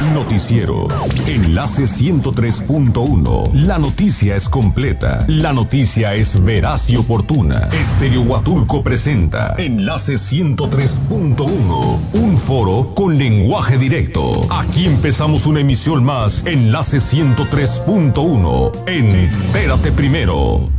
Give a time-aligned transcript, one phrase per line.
[0.00, 0.86] Noticiero.
[1.26, 3.52] Enlace 103.1.
[3.52, 5.24] La noticia es completa.
[5.26, 7.68] La noticia es veraz y oportuna.
[7.72, 11.98] Estéreo Huatulco presenta Enlace 103.1.
[12.12, 14.46] Un foro con lenguaje directo.
[14.50, 16.44] Aquí empezamos una emisión más.
[16.46, 18.72] Enlace 103.1.
[18.86, 20.77] Entérate primero.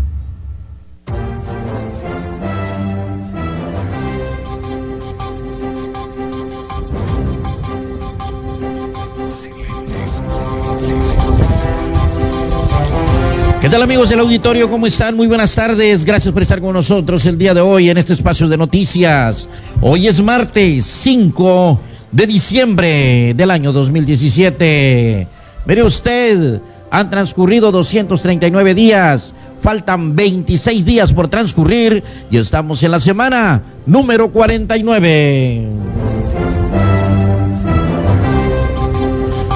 [13.69, 14.67] ¿Qué tal amigos del auditorio?
[14.67, 15.15] ¿Cómo están?
[15.15, 16.03] Muy buenas tardes.
[16.03, 19.47] Gracias por estar con nosotros el día de hoy en este espacio de noticias.
[19.79, 21.79] Hoy es martes 5
[22.11, 25.27] de diciembre del año 2017.
[25.67, 32.99] Mire usted, han transcurrido 239 días, faltan 26 días por transcurrir y estamos en la
[32.99, 35.98] semana número 49.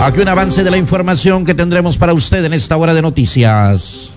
[0.03, 4.11] Aquí un avance de la información que tendremos para usted en esta hora de noticias.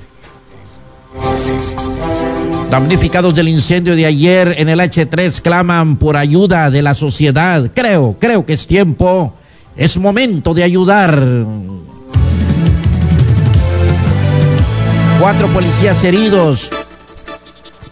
[2.68, 7.70] Damnificados del incendio de ayer en el H3 claman por ayuda de la sociedad.
[7.72, 9.34] Creo, creo que es tiempo,
[9.76, 11.22] es momento de ayudar.
[15.20, 16.68] Cuatro policías heridos,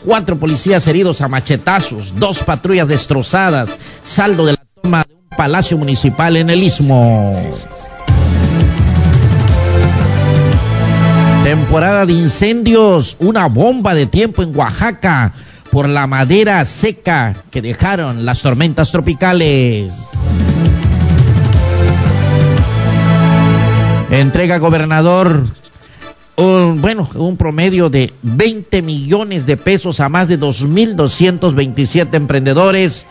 [0.05, 5.79] cuatro policías heridos a machetazos, dos patrullas destrozadas, saldo de la toma de un palacio
[5.79, 7.41] municipal en el Istmo.
[11.45, 15.35] Temporada de incendios, una bomba de tiempo en Oaxaca
[15.71, 19.93] por la madera seca que dejaron las tormentas tropicales.
[24.11, 25.45] Entrega gobernador
[26.37, 33.07] un, bueno, un promedio de 20 millones de pesos a más de 2.227 emprendedores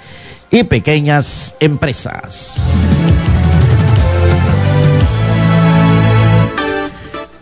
[0.50, 2.56] y pequeñas empresas.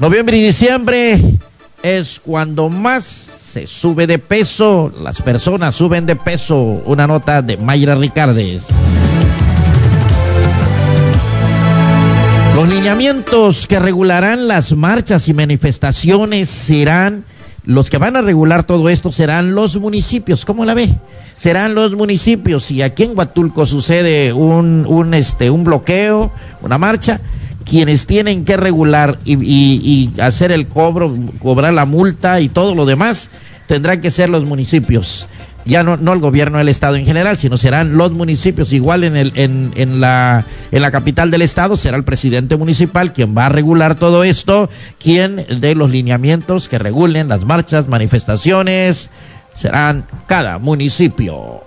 [0.02, 1.22] Noviembre y diciembre
[1.84, 6.58] es cuando más se sube de peso, las personas suben de peso.
[6.86, 8.66] Una nota de Mayra Ricardes.
[12.56, 17.24] Los lineamientos que regularán las marchas y manifestaciones serán,
[17.64, 20.46] los que van a regular todo esto serán los municipios.
[20.46, 20.90] ¿Cómo la ve?
[21.38, 22.64] Serán los municipios.
[22.64, 26.32] Si aquí en Huatulco sucede un, un, este, un bloqueo,
[26.64, 27.22] una marcha,
[27.72, 31.10] quienes tienen que regular y, hacer el cobro,
[31.40, 33.30] cobrar la multa y todo lo demás,
[33.66, 35.30] tendrán que ser los municipios.
[35.64, 38.74] Ya no, el gobierno del estado en general, sino serán los municipios.
[38.74, 43.50] Igual en, la, en la capital del estado será el presidente municipal quien va a
[43.50, 44.70] regular todo esto,
[45.02, 49.12] quien de los lineamientos que regulen las marchas, manifestaciones,
[49.56, 51.62] serán cada municipio.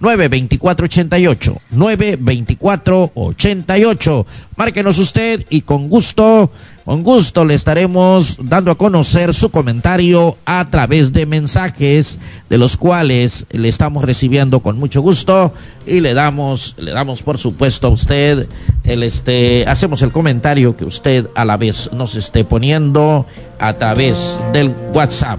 [0.00, 4.26] 924-88, 924-88.
[4.56, 6.50] Márquenos usted y con gusto,
[6.90, 12.18] con gusto le estaremos dando a conocer su comentario a través de mensajes
[12.48, 15.54] de los cuales le estamos recibiendo con mucho gusto
[15.86, 18.48] y le damos, le damos por supuesto a usted
[18.82, 23.24] el este, hacemos el comentario que usted a la vez nos esté poniendo
[23.60, 25.38] a través del WhatsApp.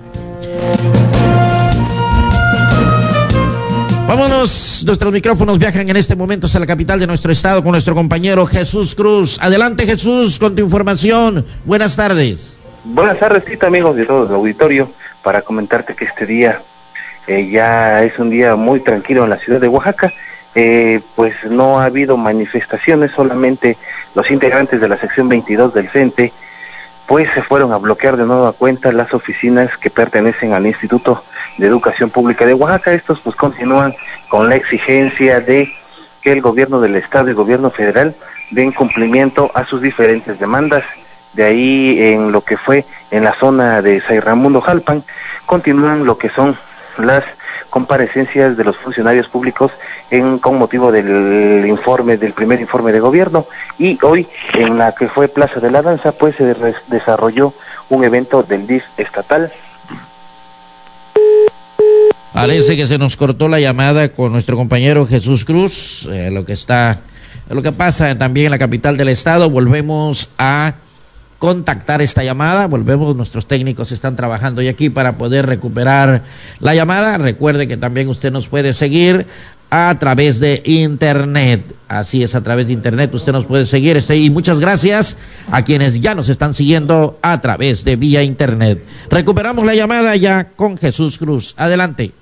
[4.11, 7.95] Vámonos, nuestros micrófonos viajan en este momento hacia la capital de nuestro estado con nuestro
[7.95, 9.39] compañero Jesús Cruz.
[9.41, 11.45] Adelante Jesús con tu información.
[11.63, 12.59] Buenas tardes.
[12.83, 14.91] Buenas tardes, amigos de todo el auditorio,
[15.23, 16.59] para comentarte que este día
[17.25, 20.11] eh, ya es un día muy tranquilo en la ciudad de Oaxaca.
[20.55, 23.77] Eh, pues no ha habido manifestaciones, solamente
[24.13, 26.33] los integrantes de la sección 22 del CENTE
[27.11, 31.21] pues se fueron a bloquear de nueva cuenta las oficinas que pertenecen al Instituto
[31.57, 32.93] de Educación Pública de Oaxaca.
[32.93, 33.93] Estos pues continúan
[34.29, 35.69] con la exigencia de
[36.21, 38.15] que el gobierno del Estado y el gobierno federal
[38.51, 40.85] den cumplimiento a sus diferentes demandas.
[41.33, 45.03] De ahí en lo que fue en la zona de Say Ramundo Jalpan,
[45.45, 46.57] continúan lo que son
[46.97, 47.25] las
[47.71, 49.71] comparecencias de los funcionarios públicos
[50.11, 53.47] en, con motivo del informe, del primer informe de gobierno.
[53.79, 56.53] Y hoy, en la que fue Plaza de la Danza, pues se
[56.89, 57.53] desarrolló
[57.89, 59.51] un evento del DIF estatal.
[62.33, 66.53] Parece que se nos cortó la llamada con nuestro compañero Jesús Cruz, eh, lo que
[66.53, 66.99] está,
[67.49, 69.49] lo que pasa también en la capital del estado.
[69.49, 70.75] Volvemos a
[71.41, 72.67] contactar esta llamada.
[72.67, 76.21] Volvemos, nuestros técnicos están trabajando hoy aquí para poder recuperar
[76.59, 77.17] la llamada.
[77.17, 79.25] Recuerde que también usted nos puede seguir
[79.71, 81.73] a través de internet.
[81.87, 83.97] Así es, a través de internet usted nos puede seguir.
[83.97, 85.17] Este, y muchas gracias
[85.49, 88.85] a quienes ya nos están siguiendo a través de vía internet.
[89.09, 91.55] Recuperamos la llamada ya con Jesús Cruz.
[91.57, 92.20] Adelante.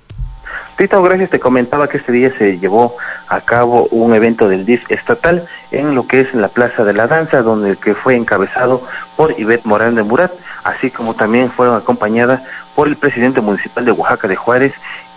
[0.80, 1.28] Tito, gracias.
[1.28, 2.96] Te comentaba que este día se llevó
[3.28, 7.06] a cabo un evento del DIF estatal en lo que es la Plaza de la
[7.06, 8.82] Danza, donde que fue encabezado
[9.14, 10.32] por Ivette Morán de Murat,
[10.64, 12.40] así como también fueron acompañadas
[12.74, 14.72] por el presidente municipal de Oaxaca de Juárez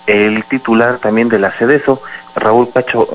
[0.05, 2.01] el titular también de la CEDESO,
[2.35, 3.07] Raúl Cacho,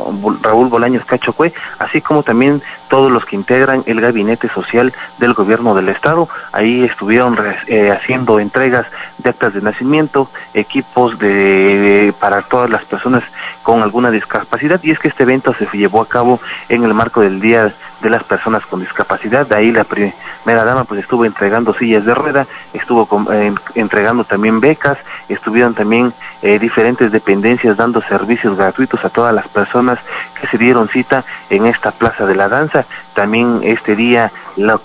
[0.42, 5.74] Raúl Bolaños Cachocue, así como también todos los que integran el gabinete social del gobierno
[5.74, 6.28] del estado.
[6.52, 8.86] Ahí estuvieron eh, haciendo entregas
[9.18, 13.22] de actas de nacimiento, equipos de para todas las personas
[13.62, 17.20] con alguna discapacidad y es que este evento se llevó a cabo en el marco
[17.20, 19.46] del Día de las Personas con Discapacidad.
[19.46, 24.60] De ahí la primera dama pues estuvo entregando sillas de rueda, estuvo eh, entregando también
[24.60, 24.98] becas,
[25.28, 26.12] estuvieron también
[26.42, 29.98] eh, diferentes dependencias dando servicios gratuitos todas las personas
[30.40, 32.84] que se dieron cita en esta Plaza de la Danza.
[33.14, 34.30] También este día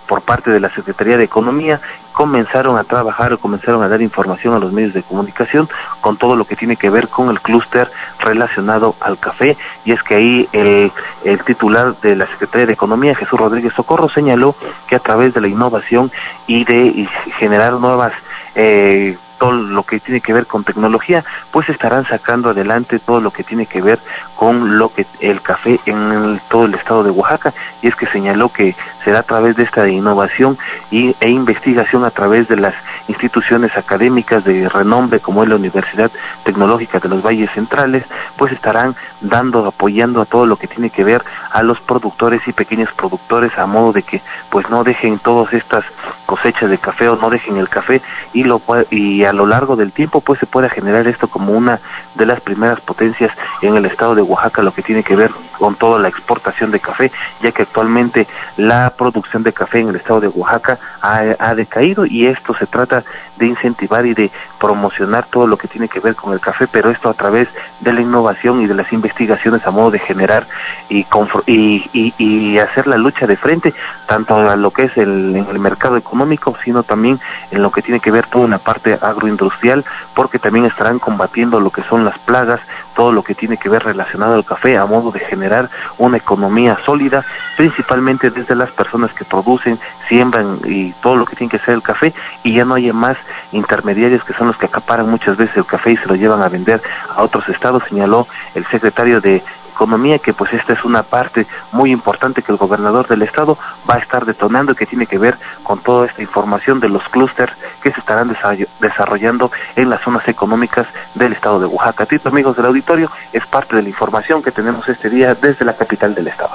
[0.07, 1.79] por parte de la Secretaría de Economía
[2.11, 5.67] comenzaron a trabajar o comenzaron a dar información a los medios de comunicación
[5.99, 7.89] con todo lo que tiene que ver con el clúster
[8.19, 10.91] relacionado al café y es que ahí el,
[11.23, 14.55] el titular de la Secretaría de Economía, Jesús Rodríguez Socorro, señaló
[14.87, 16.11] que a través de la innovación
[16.45, 17.09] y de
[17.39, 18.13] generar nuevas
[18.55, 23.31] eh, todo lo que tiene que ver con tecnología, pues estarán sacando adelante todo lo
[23.31, 23.99] que tiene que ver
[24.37, 27.53] con lo que el café en todo el estado de Oaxaca.
[27.81, 28.73] Y es que señaló que
[29.03, 30.57] será a través de esta innovación
[30.91, 32.73] y, e investigación a través de las
[33.09, 36.09] instituciones académicas de renombre como es la Universidad
[36.45, 38.05] Tecnológica de los Valles Centrales,
[38.37, 42.53] pues estarán dando, apoyando a todo lo que tiene que ver a los productores y
[42.53, 45.83] pequeños productores a modo de que pues no dejen todas estas
[46.25, 48.01] cosechas de café o no dejen el café
[48.31, 51.79] y lo y a lo largo del tiempo pues se pueda generar esto como una
[52.15, 53.31] de las primeras potencias
[53.61, 56.79] en el estado de Oaxaca lo que tiene que ver con toda la exportación de
[56.79, 58.27] café ya que actualmente
[58.57, 63.03] la producción de café en el estado de Oaxaca ha, decaído y esto se trata
[63.37, 64.31] de incentivar y de
[64.63, 67.49] promocionar todo lo que tiene que ver con el café, pero esto a través
[67.81, 70.47] de la innovación y de las investigaciones a modo de generar
[70.87, 71.05] y,
[71.45, 73.73] y, y, hacer la lucha de frente,
[74.07, 77.19] tanto a lo que es el, el mercado económico, sino también
[77.51, 79.83] en lo que tiene que ver toda la parte agroindustrial,
[80.15, 82.61] porque también estarán combatiendo lo que son las plagas,
[82.95, 86.77] todo lo que tiene que ver relacionado al café, a modo de generar una economía
[86.85, 87.25] sólida,
[87.57, 91.81] principalmente desde las personas que producen, siembran y todo lo que tiene que ser el
[91.81, 92.13] café,
[92.43, 93.17] y ya no haya más
[93.51, 96.49] intermediarios que son los que acaparan muchas veces el café y se lo llevan a
[96.49, 96.81] vender
[97.15, 99.43] a otros estados, señaló el secretario de
[99.73, 103.57] Economía, que pues esta es una parte muy importante que el gobernador del estado
[103.89, 107.55] va a estar detonando, que tiene que ver con toda esta información de los clústeres
[107.81, 108.33] que se estarán
[108.79, 112.05] desarrollando en las zonas económicas del estado de Oaxaca.
[112.05, 115.73] Tito, amigos del auditorio, es parte de la información que tenemos este día desde la
[115.73, 116.51] capital del estado.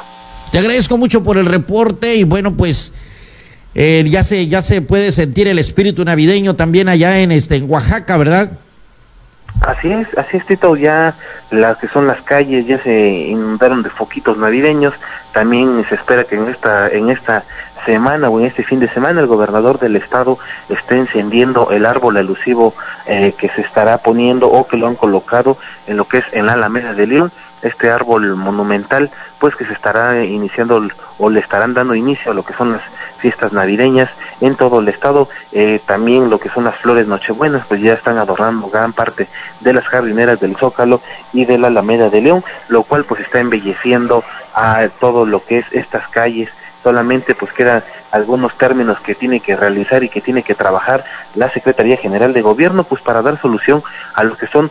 [0.50, 2.92] Te agradezco mucho por el reporte y bueno, pues
[3.74, 7.70] eh, ya se ya se puede sentir el espíritu navideño también allá en este en
[7.70, 8.52] Oaxaca, ¿verdad?
[9.60, 11.14] Así es, así es, Tito, ya
[11.50, 14.94] las que son las calles ya se inundaron de foquitos navideños,
[15.32, 17.42] también se espera que en esta, en esta
[17.84, 22.16] semana o en este fin de semana el gobernador del estado esté encendiendo el árbol
[22.16, 22.74] alusivo
[23.06, 25.56] eh, que se estará poniendo o que lo han colocado
[25.86, 29.72] en lo que es en la Alameda de León, este árbol monumental, pues que se
[29.72, 30.86] estará iniciando
[31.18, 32.82] o le estarán dando inicio a lo que son las
[33.18, 34.10] fiestas navideñas
[34.40, 35.28] en todo el estado.
[35.52, 39.28] Eh, también lo que son las flores nochebuenas, pues ya están adornando gran parte
[39.60, 41.00] de las jardineras del Zócalo
[41.32, 45.58] y de la Alameda de León, lo cual pues está embelleciendo a todo lo que
[45.58, 46.50] es estas calles.
[46.82, 47.82] Solamente pues quedan
[48.12, 52.40] algunos términos que tiene que realizar y que tiene que trabajar la Secretaría General de
[52.40, 53.82] Gobierno pues para dar solución
[54.14, 54.70] a lo que son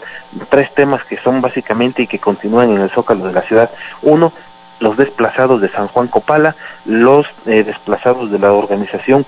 [0.49, 3.69] tres temas que son básicamente y que continúan en el Zócalo de la ciudad.
[4.01, 4.31] Uno,
[4.79, 6.55] los desplazados de San Juan Copala,
[6.85, 9.25] los eh, desplazados de la organización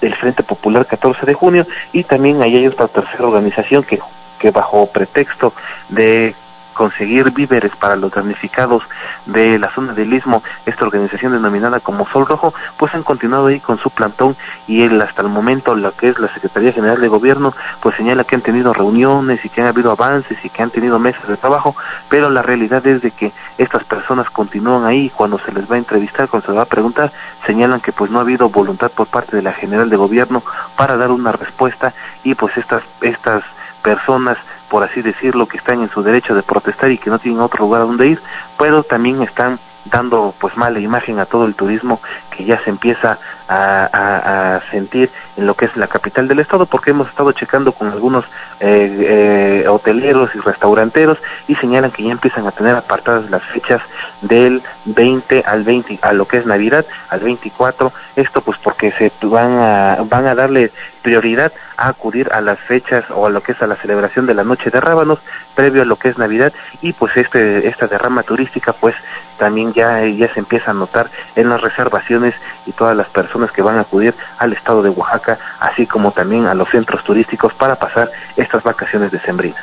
[0.00, 3.98] del Frente Popular 14 de junio y también ahí hay otra tercera organización que,
[4.38, 5.52] que bajo pretexto
[5.88, 6.34] de
[6.74, 8.82] conseguir víveres para los damnificados
[9.26, 13.60] de la zona del Istmo, esta organización denominada como Sol Rojo, pues han continuado ahí
[13.60, 17.08] con su plantón y él hasta el momento, la que es la Secretaría General de
[17.08, 20.70] Gobierno, pues señala que han tenido reuniones y que han habido avances y que han
[20.70, 21.74] tenido mesas de trabajo,
[22.08, 25.78] pero la realidad es de que estas personas continúan ahí cuando se les va a
[25.78, 27.12] entrevistar, cuando se les va a preguntar,
[27.46, 30.42] señalan que pues no ha habido voluntad por parte de la General de Gobierno
[30.76, 33.44] para dar una respuesta y pues estas, estas
[33.82, 34.38] personas
[34.74, 37.64] por así decirlo, que están en su derecho de protestar y que no tienen otro
[37.64, 38.20] lugar a donde ir,
[38.58, 42.00] pero también están dando pues mala imagen a todo el turismo
[42.36, 46.90] que ya se empieza a, sentir en lo que es la capital del estado, porque
[46.90, 48.24] hemos estado checando con algunos
[48.60, 53.82] eh, eh, hoteleros y restauranteros y señalan que ya empiezan a tener apartadas las fechas
[54.22, 59.10] del 20 al 20, a lo que es Navidad, al 24, esto pues porque se
[59.22, 60.70] van a, van a darle
[61.02, 64.34] prioridad a acudir a las fechas o a lo que es a la celebración de
[64.34, 65.18] la noche de rábanos
[65.54, 66.52] previo a lo que es Navidad.
[66.80, 68.94] Y pues este esta derrama turística pues
[69.38, 72.34] también ya, ya se empieza a notar en las reservaciones
[72.66, 76.46] y todas las personas que van a acudir al estado de Oaxaca, así como también
[76.46, 79.62] a los centros turísticos para pasar estas vacaciones decembrinas.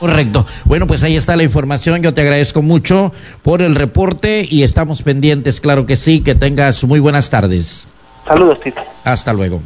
[0.00, 0.46] Correcto.
[0.64, 2.00] Bueno, pues ahí está la información.
[2.00, 6.20] Yo te agradezco mucho por el reporte y estamos pendientes, claro que sí.
[6.20, 7.86] Que tengas muy buenas tardes.
[8.26, 8.80] Saludos, Tito.
[9.04, 9.60] Hasta luego.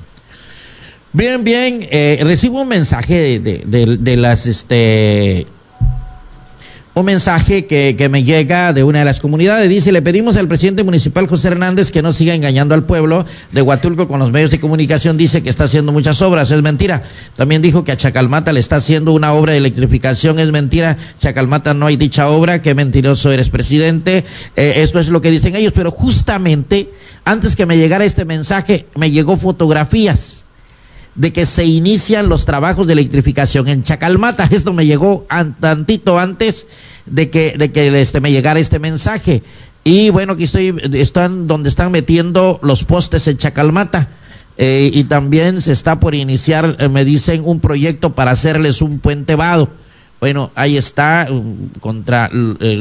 [1.13, 1.87] Bien, bien.
[1.89, 5.47] Eh, recibo un mensaje de, de, de las este,
[6.95, 9.69] un mensaje que, que, me llega de una de las comunidades.
[9.69, 13.63] Dice, le pedimos al presidente municipal José Hernández que no siga engañando al pueblo de
[13.63, 15.17] Huatulco con los medios de comunicación.
[15.17, 16.53] Dice que está haciendo muchas obras.
[16.53, 17.03] Es mentira.
[17.35, 20.39] También dijo que a Chacalmata le está haciendo una obra de electrificación.
[20.39, 20.97] Es mentira.
[21.19, 22.63] Chacalmata no hay dicha obra.
[22.63, 24.25] Qué mentiroso eres, presidente.
[24.55, 25.73] Eh, esto es lo que dicen ellos.
[25.75, 26.91] Pero justamente,
[27.25, 30.44] antes que me llegara este mensaje, me llegó fotografías
[31.15, 34.45] de que se inician los trabajos de electrificación en Chacalmata.
[34.51, 36.67] Esto me llegó an, tantito antes
[37.07, 39.43] de que, de que este, me llegara este mensaje.
[39.85, 44.09] Y bueno, aquí estoy, están donde están metiendo los postes en Chacalmata.
[44.57, 49.01] Eh, y también se está por iniciar, eh, me dicen, un proyecto para hacerles un
[49.01, 49.69] puente vado
[50.25, 52.31] bueno, ahí está um, contra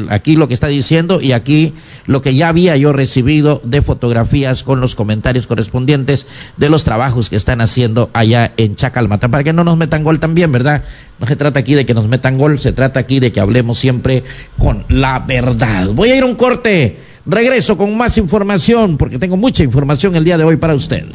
[0.08, 1.74] aquí lo que está diciendo y aquí
[2.06, 7.30] lo que ya había yo recibido de fotografías con los comentarios correspondientes de los trabajos
[7.30, 9.28] que están haciendo allá en Chacalmata.
[9.28, 10.86] Para que no nos metan gol también, ¿verdad?
[11.20, 13.78] No se trata aquí de que nos metan gol, se trata aquí de que hablemos
[13.78, 14.24] siempre
[14.58, 15.90] con la verdad.
[15.90, 20.24] Voy a ir a un corte, regreso con más información porque tengo mucha información el
[20.24, 21.08] día de hoy para usted.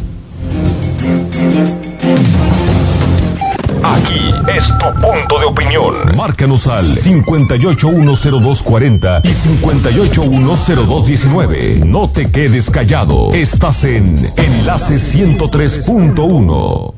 [3.88, 5.94] Aquí es tu punto de opinión.
[6.14, 11.84] Márcanos al 58100240 y 58100219.
[11.84, 13.30] No te quedes callado.
[13.32, 16.92] Estás en Enlace 103.1.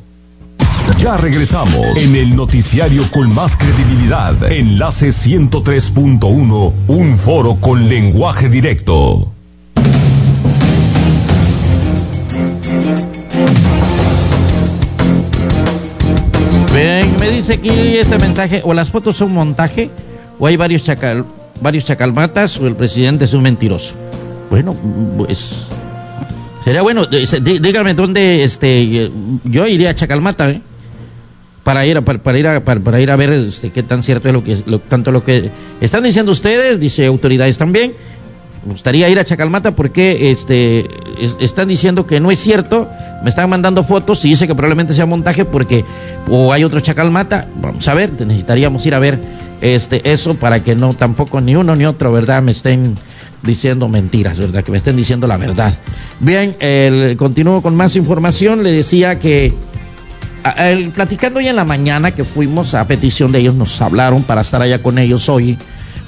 [0.98, 4.50] Ya regresamos en el noticiario con más credibilidad.
[4.50, 9.30] Enlace 103.1, un foro con lenguaje directo.
[16.80, 19.90] Me dice aquí este mensaje, o las fotos son montaje,
[20.38, 21.26] o hay varios chacal,
[21.60, 23.92] varios chacalmatas, o el presidente es un mentiroso.
[24.48, 24.74] Bueno,
[25.18, 25.66] pues
[26.64, 29.10] sería bueno, dígame dónde, este,
[29.44, 30.62] yo iría a Chacalmata, ¿eh?
[31.64, 34.34] Para ir a, para, ir a, para, ir a ver este, qué tan cierto es
[34.34, 35.50] lo que lo, tanto lo que
[35.82, 37.92] están diciendo ustedes, dice autoridades también.
[38.64, 40.86] Me gustaría ir a Chacalmata porque este
[41.40, 42.88] están diciendo que no es cierto
[43.22, 45.84] me están mandando fotos y dice que probablemente sea montaje porque
[46.28, 49.18] o hay otro chacalmata, vamos a ver, necesitaríamos ir a ver
[49.60, 52.42] este eso para que no tampoco ni uno ni otro, ¿verdad?
[52.42, 52.96] Me estén
[53.42, 54.64] diciendo mentiras, ¿verdad?
[54.64, 55.74] Que me estén diciendo la verdad.
[56.18, 59.52] Bien, el, continúo con más información, le decía que
[60.94, 64.62] platicando ya en la mañana que fuimos a petición de ellos, nos hablaron para estar
[64.62, 65.58] allá con ellos hoy,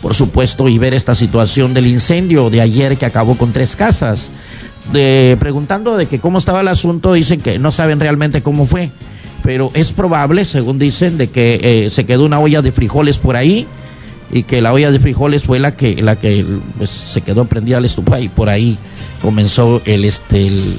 [0.03, 4.31] por supuesto, y ver esta situación del incendio de ayer que acabó con tres casas
[4.93, 8.91] de, preguntando de que cómo estaba el asunto, dicen que no saben realmente cómo fue,
[9.45, 13.37] pero es probable, según dicen, de que eh, se quedó una olla de frijoles por
[13.37, 13.67] ahí
[14.33, 16.45] y que la olla de frijoles fue la que la que
[16.79, 18.79] pues, se quedó prendida la estufa y por ahí
[19.21, 20.77] comenzó el este el,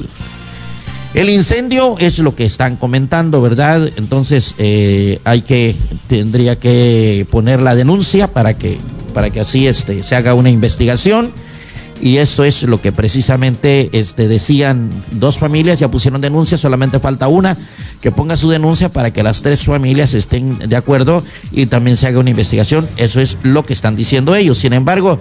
[1.13, 3.91] el incendio es lo que están comentando, ¿verdad?
[3.95, 5.75] Entonces eh, hay que
[6.07, 8.79] tendría que poner la denuncia para que
[9.13, 11.31] para que así este se haga una investigación
[12.03, 17.29] y esto es lo que precisamente este, decían dos familias, ya pusieron denuncia, solamente falta
[17.29, 17.55] una
[18.01, 22.07] que ponga su denuncia para que las tres familias estén de acuerdo y también se
[22.07, 22.89] haga una investigación.
[22.97, 24.57] Eso es lo que están diciendo ellos.
[24.57, 25.17] Sin embargo,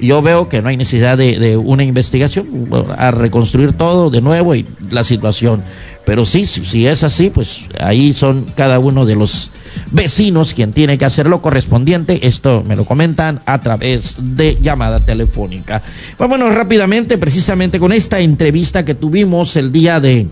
[0.00, 4.64] yo veo que no hay necesidad de, una investigación, a reconstruir todo de nuevo y
[4.88, 5.64] la situación.
[6.06, 9.50] Pero sí, si es así, pues ahí son cada uno de los
[9.90, 12.26] vecinos quien tiene que hacer lo correspondiente.
[12.26, 15.82] Esto me lo comentan a través de llamada telefónica.
[16.18, 20.28] Vámonos rápidamente, precisamente con esta entrevista que tuvimos el día de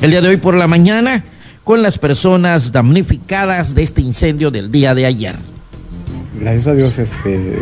[0.00, 1.24] el día de hoy por la mañana
[1.64, 5.36] con las personas damnificadas de este incendio del día de ayer.
[6.40, 7.58] Gracias a Dios, este,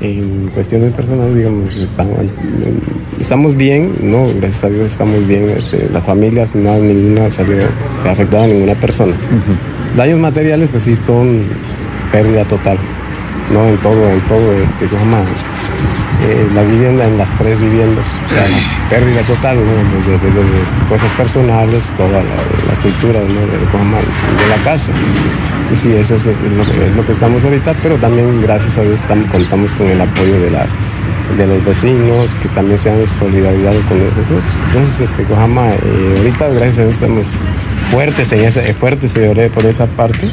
[0.00, 2.16] en cuestiones personales, digamos, estamos,
[3.18, 7.56] estamos bien, no, gracias a Dios estamos bien, este, las familias, no, ninguna salió
[8.06, 9.14] afectada a ninguna persona.
[9.96, 11.44] Daños materiales, pues sí, son
[12.12, 12.78] pérdida total,
[13.52, 13.66] ¿no?
[13.66, 18.44] En todo, en todo, este, eh, la vivienda en las tres viviendas, o sea,
[18.90, 19.62] pérdida total, ¿no?
[20.12, 23.26] de, cosas personales, toda la, estructura ¿no?
[23.26, 24.92] de, la casa.
[25.72, 29.88] Y sí, eso es lo, que estamos ahorita, pero también gracias a Dios contamos con
[29.88, 30.66] el apoyo de la
[31.36, 34.44] de los vecinos que también se han solidarizado con nosotros.
[34.68, 37.32] Entonces, este, Cojama, eh, ahorita gracias a Dios estamos
[37.90, 39.18] fuertes en esa, fuertes
[39.54, 40.28] por esa parte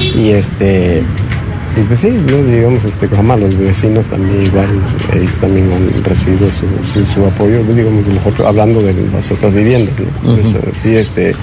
[0.00, 1.02] y este
[1.76, 4.66] y pues sí, digamos, este, los vecinos también igual,
[5.14, 6.66] ellos también han recibido su,
[7.14, 10.34] su, apoyo, digamos, nosotros hablando de las otras viviendas, ¿no?
[10.34, 11.34] Pues, sí, este,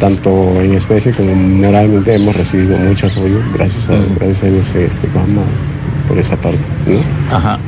[0.00, 5.08] tanto en especie como moralmente hemos recibido mucho apoyo, gracias a, gracias a ellos, este,
[6.08, 6.58] por esa parte.
[6.86, 7.17] ¿no?
[7.30, 7.58] Ajá.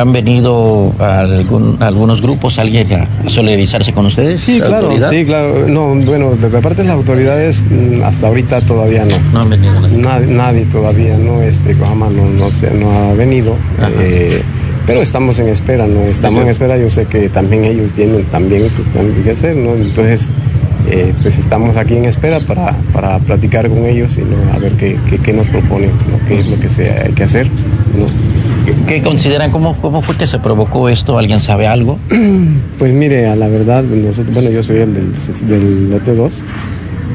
[0.00, 4.40] ¿Han venido algún, algunos grupos, alguien a, solidarizarse con ustedes?
[4.40, 5.68] Sí, claro, sí, claro.
[5.68, 9.18] No, bueno, de parte de las autoridades, mm, hasta ahorita todavía no.
[9.32, 10.26] No han venido nadie.
[10.26, 11.42] Nadie, todavía, ¿no?
[11.42, 13.54] Este, Cojama no, no, se, no ha venido.
[14.00, 14.42] Eh,
[14.86, 16.00] pero estamos en espera, ¿no?
[16.04, 19.74] Estamos en espera, yo sé que también ellos tienen también eso están que hacer, ¿no?
[19.74, 20.30] Entonces,
[20.90, 24.36] eh, pues estamos aquí en espera para, para platicar con ellos y ¿no?
[24.54, 25.90] a ver qué, qué, nos proponen,
[26.26, 27.48] qué es lo que se, hay que hacer.
[27.48, 28.06] ¿no?
[28.86, 29.50] ¿Qué consideran?
[29.50, 31.18] ¿Cómo, ¿Cómo fue que se provocó esto?
[31.18, 31.98] ¿Alguien sabe algo?
[32.78, 35.12] Pues mire, a la verdad, nosotros, bueno, yo soy el del,
[35.48, 36.42] del lote 2.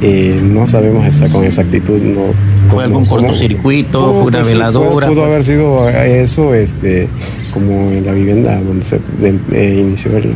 [0.01, 2.01] Eh, no sabemos esa, con exactitud.
[2.01, 2.21] No,
[2.69, 4.13] ¿Fue algún cortocircuito?
[4.13, 5.07] ¿Fue una veladora?
[5.07, 7.07] pudo, haber sido eso, este,
[7.53, 10.35] como en la vivienda donde se eh, inició el,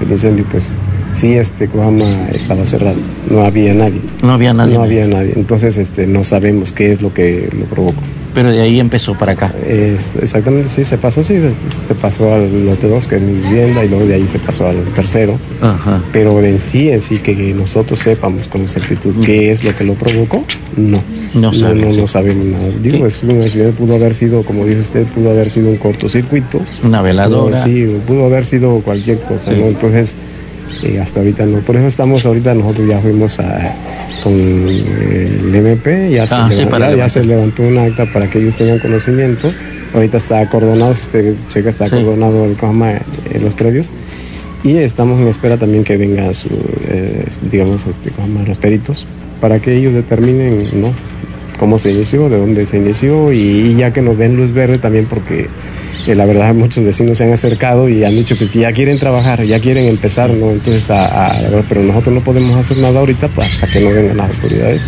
[0.00, 0.64] el incendio, pues
[1.14, 2.96] sí, este Coama estaba cerrado,
[3.28, 4.00] no había nadie.
[4.22, 4.74] No había nadie.
[4.74, 8.00] No había nadie, entonces este, no sabemos qué es lo que lo provocó.
[8.38, 9.52] Pero de ahí empezó para acá.
[9.66, 11.40] exactamente, sí, se pasó, sí,
[11.88, 14.68] se pasó al lote 2, que es mi vivienda, y luego de ahí se pasó
[14.68, 15.36] al tercero.
[15.60, 16.00] Ajá.
[16.12, 19.94] Pero en sí, en sí, que nosotros sepamos con exactitud qué es lo que lo
[19.94, 20.44] provocó,
[20.76, 21.02] no.
[21.34, 22.68] No, sabemos, no, sabemos nada.
[22.80, 26.60] Digo, es un accidente, pudo haber sido, como dice usted, pudo haber sido un cortocircuito.
[26.84, 27.60] Una veladora.
[27.60, 29.66] sí, pudo haber sido cualquier cosa, ¿no?
[29.66, 30.16] Entonces
[31.00, 31.58] hasta ahorita no.
[31.58, 33.74] Por eso estamos ahorita, nosotros ya fuimos a,
[34.22, 38.54] con el MP, ya, se, ah, levantó, ya, se levantó un acta para que ellos
[38.54, 39.52] tengan conocimiento.
[39.94, 42.94] Ahorita está acordonado, si usted checa, está acordonado el cama
[43.32, 43.90] en los predios.
[44.64, 46.48] Y estamos en espera también que vengan su,
[46.88, 48.10] eh, digamos, este,
[48.46, 49.06] los peritos
[49.40, 50.92] para que ellos determinen ¿no?
[51.58, 55.06] cómo se inició, de dónde se inició y ya que nos den luz verde también
[55.06, 55.48] porque
[56.08, 59.44] que la verdad muchos vecinos se han acercado y han dicho que, ya quieren trabajar,
[59.44, 60.52] ya quieren empezar, ¿no?
[60.52, 61.36] Entonces, a,
[61.68, 64.86] pero nosotros no podemos hacer nada ahorita pues, hasta que no vengan las autoridades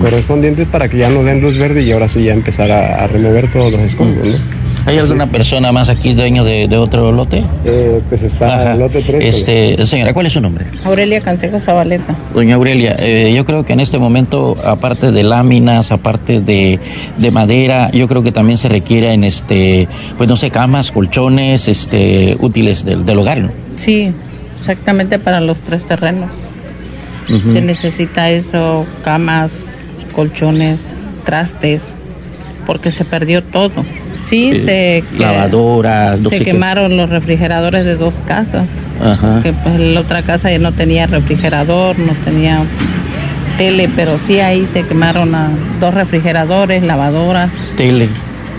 [0.00, 3.46] correspondientes para que ya nos den luz verde y ahora sí ya empezar a, remover
[3.52, 4.34] todos los escombros, ¿no?
[4.86, 7.42] ¿Hay alguna persona más aquí dueño de, otro lote?
[7.64, 9.24] Eh, pues está el lote 3.
[9.24, 10.66] Este, señora, ¿cuál es su nombre?
[10.84, 12.14] Aurelia Canseco Zabaleta.
[12.32, 16.78] Doña Aurelia, eh, yo creo que en este momento, aparte de láminas, aparte de,
[17.32, 22.36] madera, yo creo que también se requiere en este, pues no sé, camas, colchones, este,
[22.40, 23.50] útiles del, hogar, ¿no?
[23.74, 24.12] Sí,
[24.56, 26.30] exactamente para los tres terrenos.
[27.26, 29.50] Se necesita eso, camas,
[30.14, 30.78] colchones,
[31.24, 31.82] trastes,
[32.66, 33.84] porque se perdió todo.
[34.28, 38.68] Sí, se, lavadoras, se quemaron los refrigeradores de dos casas.
[39.00, 39.40] Ajá.
[39.42, 42.62] Que pues la otra casa ya no tenía refrigerador, no tenía
[43.56, 45.32] tele, pero sí ahí se quemaron
[45.80, 47.50] dos refrigeradores, lavadoras.
[47.76, 48.08] Tele.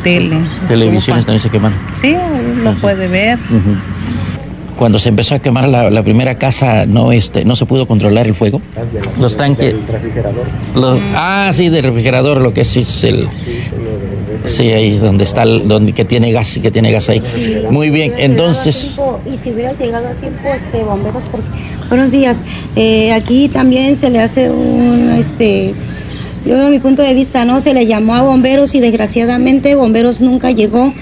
[0.04, 0.38] Tele.
[0.68, 1.78] Televisiones también se quemaron.
[2.02, 2.16] Sí,
[2.64, 3.38] lo puede ver
[4.78, 8.36] cuando se empezó a quemar la, primera casa no este no se pudo controlar el
[8.36, 8.62] fuego
[9.20, 9.76] los tanques
[10.76, 13.60] los, ah sí del refrigerador lo que es, es el sí
[14.60, 17.21] ahí donde está el, donde que tiene gas que tiene gas ahí.
[17.69, 18.97] Muy bien entonces.
[19.32, 21.47] y si hubiera llegado a tiempo este bomberos porque
[21.89, 22.41] buenos días.
[22.76, 25.73] Eh, aquí también se le hace un este
[26.45, 30.21] yo a mi punto de vista no se le llamó a bomberos y desgraciadamente bomberos
[30.21, 30.93] nunca llegó.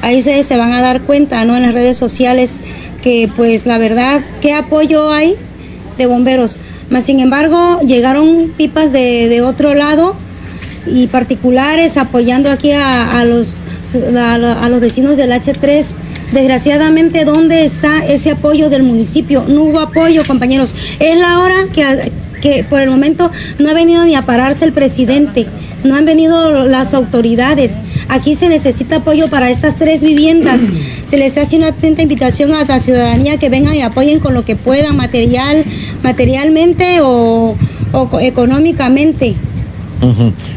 [0.00, 2.60] Ahí se, se van a dar cuenta no en las redes sociales
[3.02, 5.34] que pues la verdad, ¿qué apoyo hay
[5.98, 6.56] de bomberos?
[6.90, 10.14] Más sin embargo, llegaron pipas de, de otro lado
[10.86, 13.48] y particulares apoyando aquí a, los,
[14.16, 15.84] a, los vecinos del H3.
[16.32, 19.44] Desgraciadamente, ¿dónde está ese apoyo del municipio?
[19.46, 20.74] No hubo apoyo, compañeros.
[20.98, 24.72] Es la hora que, que por el momento no ha venido ni a pararse el
[24.72, 25.46] presidente,
[25.84, 27.72] no han venido las autoridades.
[28.08, 30.60] Aquí se necesita apoyo para estas tres viviendas.
[31.08, 34.44] Se les hace una atenta invitación a la ciudadanía que vengan y apoyen con lo
[34.44, 35.64] que puedan, material,
[36.02, 37.56] materialmente o,
[38.20, 39.34] económicamente.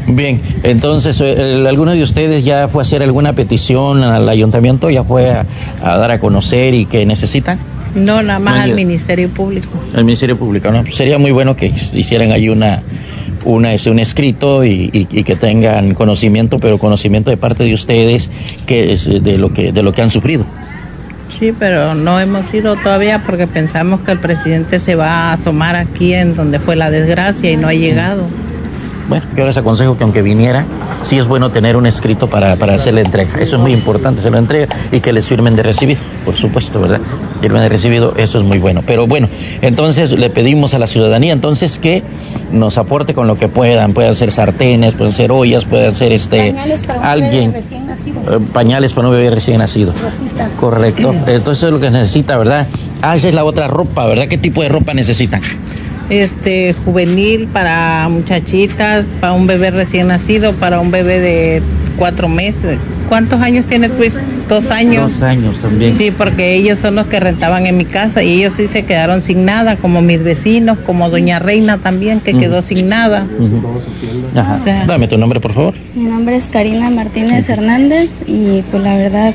[0.08, 4.90] Bien, entonces, eh, ¿alguno de ustedes ya fue a hacer alguna petición al ayuntamiento?
[4.90, 5.46] ¿Ya fue a,
[5.80, 7.58] dar a conocer y qué necesitan?
[7.94, 9.68] No, nada más al Ministerio Público.
[9.94, 10.84] Al Ministerio Público, ¿no?
[10.92, 12.82] Sería muy bueno que hicieran ahí una,
[13.44, 18.30] una, un escrito y, y, que tengan conocimiento, pero conocimiento de parte de ustedes
[18.66, 20.44] que es de lo que de lo que han sufrido.
[21.38, 25.76] Sí, pero no hemos ido todavía porque pensamos que el presidente se va a asomar
[25.76, 28.24] aquí en donde fue la desgracia y no ha llegado.
[29.08, 30.64] Bueno, yo les aconsejo que aunque viniera,
[31.02, 33.38] sí es bueno tener un escrito para, para hacerle entrega.
[33.38, 36.80] Eso es muy importante, se lo entrega y que les firmen de recibido, por supuesto,
[36.80, 37.00] ¿verdad?
[37.40, 38.82] Firmen de recibido, eso es muy bueno.
[38.84, 39.28] Pero bueno,
[39.62, 42.02] entonces le pedimos a la ciudadanía entonces que
[42.50, 43.92] nos aporte con lo que puedan.
[43.92, 47.52] Pueden ser sartenes, pueden ser ollas, pueden ser este pañales para alguien.
[47.52, 48.20] recién nacido.
[48.20, 49.92] Eh, pañales para un bebé recién nacido.
[50.60, 51.14] Correcto.
[51.26, 52.66] Entonces es lo que necesita, ¿verdad?
[53.02, 54.26] Ah, esa es la otra ropa, ¿verdad?
[54.28, 55.42] ¿Qué tipo de ropa necesitan?
[56.10, 61.62] Este juvenil para muchachitas, para un bebé recién nacido, para un bebé de
[61.96, 62.78] cuatro meses.
[63.08, 64.16] ¿Cuántos años tiene tu hijo?
[64.48, 65.12] Dos años.
[65.12, 65.96] Dos años también.
[65.96, 69.22] Sí, porque ellos son los que rentaban en mi casa y ellos sí se quedaron
[69.22, 73.26] sin nada, como mis vecinos, como Doña Reina también, que quedó sin nada.
[74.86, 75.74] Dame tu nombre, por favor.
[75.94, 79.34] Mi nombre es Karina Martínez Hernández y pues la verdad,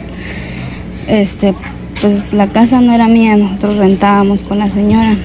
[1.07, 1.53] este,
[2.01, 5.15] pues la casa no era mía, nosotros rentábamos con la señora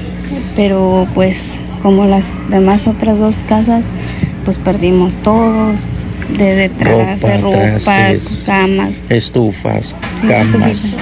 [0.54, 3.86] pero pues como las demás otras dos casas,
[4.44, 5.86] pues perdimos todos,
[6.36, 7.78] de detrás, de ropa,
[8.44, 9.94] camas, estufas,
[10.26, 10.94] camas,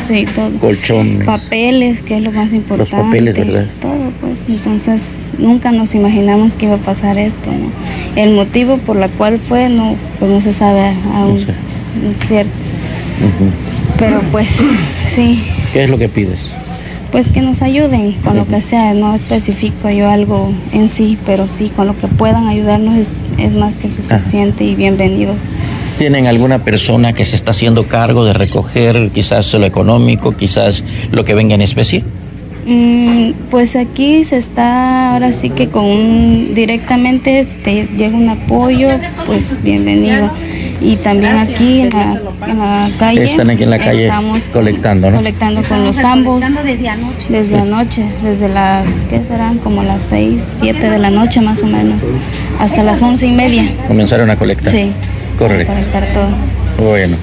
[0.60, 3.66] colchones, papeles, que es lo más importante, los papeles, ¿verdad?
[3.80, 7.50] Todo, pues, entonces nunca nos imaginamos que iba a pasar esto,
[8.16, 11.38] El motivo por la cual fue, no, pues no se sabe aún,
[12.26, 12.52] cierto.
[13.98, 14.48] Pero pues,
[15.14, 15.42] sí.
[15.72, 16.50] ¿Qué es lo que pides?
[17.14, 21.46] Pues que nos ayuden con lo que sea, no especifico yo algo en sí, pero
[21.46, 22.96] sí con lo que puedan ayudarnos
[23.38, 25.36] es, más que suficiente y bienvenidos.
[25.96, 31.24] ¿Tienen alguna persona que se está haciendo cargo de recoger quizás lo económico, quizás lo
[31.24, 32.02] que venga en especie?
[32.66, 38.88] Mm, pues aquí se está ahora sí que con un, directamente este, llega un apoyo,
[39.24, 40.32] pues bienvenido
[40.80, 43.24] y también aquí en la, calle.
[43.24, 45.16] Están aquí en la calle estamos colectando, ¿no?
[45.16, 46.42] Colectando con los tambos.
[46.64, 47.26] desde anoche.
[47.28, 49.58] Desde anoche, desde las, ¿qué serán?
[49.58, 52.00] Como las 6, 7 de la noche más o menos,
[52.58, 53.74] hasta las once y media.
[53.88, 54.72] Comenzaron a colectar.
[54.72, 54.92] Sí.
[55.38, 55.72] Correcto.
[55.72, 56.88] colectar todo.
[56.88, 57.16] Bueno,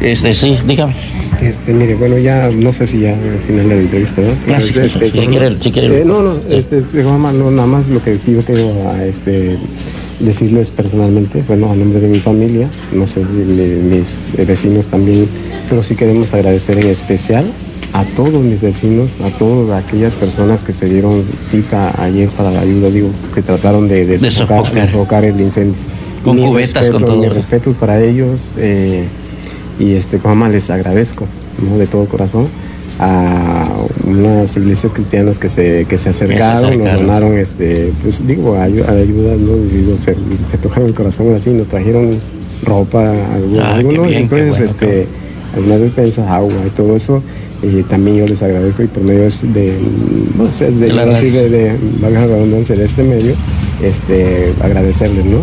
[0.00, 0.94] este sí, dígame.
[1.40, 4.32] Este, mire, bueno, ya no sé si ya al final de la entrevista, ¿no?
[4.54, 6.00] Ah, este, si quiere, si quiere.
[6.00, 9.58] Eh, no, no, este, este, no, nada más lo que yo tengo a este
[10.20, 15.28] decirles personalmente, bueno, a nombre de mi familia, no sé, mis vecinos también,
[15.68, 17.46] pero sí queremos agradecer en especial
[17.92, 22.60] a todos mis vecinos, a todas aquellas personas que se dieron cita ayer para la
[22.60, 25.76] ayuda, digo, que trataron de, de, sofocar, el incendio.
[26.24, 27.18] Con cubetas, con todo.
[27.18, 29.04] Mi respeto para ellos eh,
[29.78, 31.26] y este, como les agradezco,
[31.62, 31.78] ¿no?
[31.78, 32.48] De todo corazón
[32.98, 33.66] a
[34.04, 39.56] unas iglesias cristianas que se, que se acercaron, nos donaron, este, pues digo, ayuda, ¿no?
[39.56, 40.14] Digo, se,
[40.58, 42.18] tocaron el corazón así, nos trajeron
[42.62, 43.04] ropa,
[43.74, 45.06] algunos, entonces, este,
[45.54, 47.22] algunas despensas, agua y todo eso.
[47.62, 49.78] Y también yo les agradezco y por medio de,
[50.36, 53.34] no sé, de, de, de, la redundancia de este medio,
[53.82, 55.38] este, agradecerles, ¿no?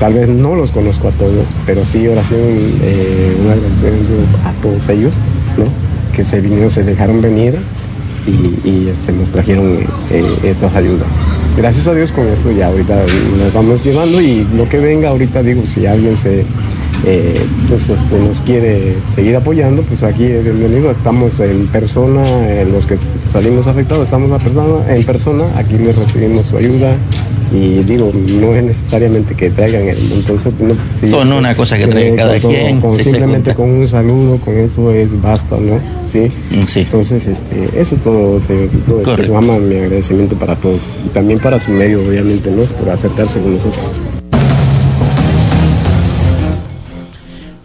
[0.00, 2.40] Tal vez no los conozco a todos, pero sí oración,
[2.82, 4.12] eh, un agradecimiento
[4.44, 5.14] a todos ellos,
[5.56, 5.91] ¿no?
[6.12, 7.58] Que se vinieron, se dejaron venir
[8.26, 11.08] y, este, nos trajeron eh, estas ayudas.
[11.56, 13.04] Gracias a Dios con esto ya ahorita
[13.38, 16.44] nos vamos llevando y lo que venga ahorita digo, si alguien se
[17.04, 22.22] eh, pues este, nos quiere seguir apoyando, pues aquí bienvenido, estamos en persona,
[22.70, 22.96] los que
[23.30, 24.30] salimos afectados estamos
[24.88, 26.96] en persona, aquí les recibimos su ayuda,
[27.52, 32.16] y digo, no es necesariamente que traigan el entonces no, con una cosa que traiga
[32.16, 35.78] cada quien simplemente con un saludo con eso es basta no
[36.10, 36.80] sí, mm, sí.
[36.80, 41.70] entonces este eso todo se todo este, mi agradecimiento para todos y también para su
[41.70, 43.92] medio obviamente no por acercarse con nosotros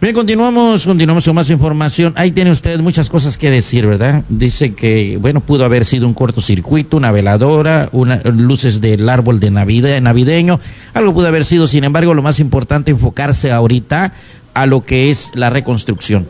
[0.00, 2.12] Bien, continuamos, continuamos con más información.
[2.14, 4.22] Ahí tiene usted muchas cosas que decir, ¿verdad?
[4.28, 9.50] Dice que, bueno, pudo haber sido un cortocircuito, una veladora, una, luces del árbol de
[9.50, 10.60] Navidad, navideño,
[10.94, 14.12] algo pudo haber sido, sin embargo, lo más importante enfocarse ahorita
[14.54, 16.28] a lo que es la reconstrucción.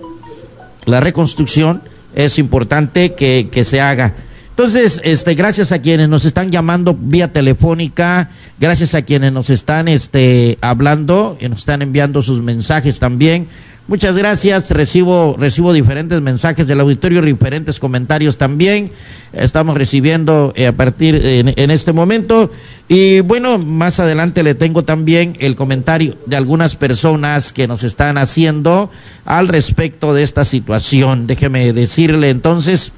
[0.87, 1.83] La reconstrucción
[2.15, 4.15] es importante que, que se haga
[4.59, 9.87] entonces, este, gracias a quienes nos están llamando vía telefónica, gracias a quienes nos están
[9.87, 13.47] este, hablando y nos están enviando sus mensajes también.
[13.87, 18.91] Muchas gracias, recibo, recibo diferentes mensajes del auditorio, diferentes comentarios también.
[19.33, 22.51] Estamos recibiendo eh, a partir en, en este momento.
[22.89, 28.19] Y bueno, más adelante le tengo también el comentario de algunas personas que nos están
[28.19, 28.91] haciendo
[29.25, 31.29] al respecto de esta situación.
[31.29, 32.93] Déjeme decirle entonces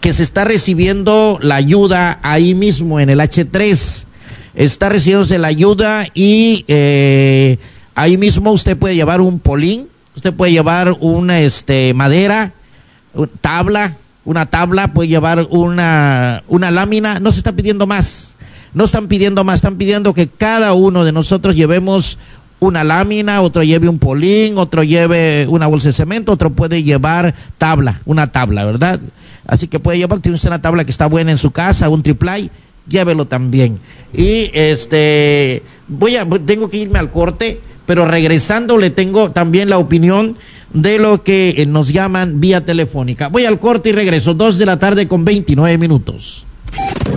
[0.00, 4.06] que se está recibiendo la ayuda ahí mismo en el H3.
[4.54, 7.58] está recibiéndose la ayuda y eh,
[7.94, 12.52] ahí mismo usted puede llevar un polín, usted puede llevar una este, madera,
[13.40, 18.36] tabla, una tabla, puede llevar una, una lámina, no se está pidiendo más,
[18.74, 22.18] no están pidiendo más, están pidiendo que cada uno de nosotros llevemos
[22.58, 27.34] una lámina, otro lleve un polín, otro lleve una bolsa de cemento, otro puede llevar
[27.58, 29.00] tabla, una tabla, ¿verdad?
[29.46, 32.02] Así que puede llevar, tiene usted una tabla que está buena en su casa, un
[32.02, 32.50] triplay,
[32.88, 33.78] llévelo también.
[34.12, 39.78] Y este, voy a, tengo que irme al corte, pero regresando le tengo también la
[39.78, 40.36] opinión
[40.72, 43.28] de lo que eh, nos llaman vía telefónica.
[43.28, 46.45] Voy al corte y regreso, dos de la tarde con 29 minutos.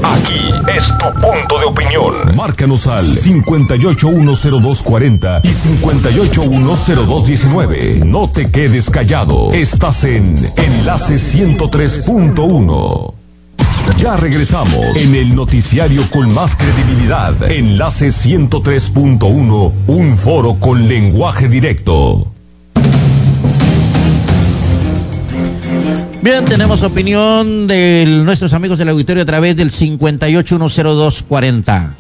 [0.04, 2.36] Aquí es tu punto de opinión.
[2.36, 8.06] Márcanos al 581024 y 581029.
[8.06, 9.52] No te quedes callado.
[9.52, 13.14] Estás en Enlace 103.1.
[13.98, 17.52] Ya regresamos en el noticiario con más credibilidad.
[17.52, 22.32] Enlace 103.1, un foro con lenguaje directo.
[26.22, 31.94] Bien, tenemos opinión de nuestros amigos del auditorio a través del 5810240.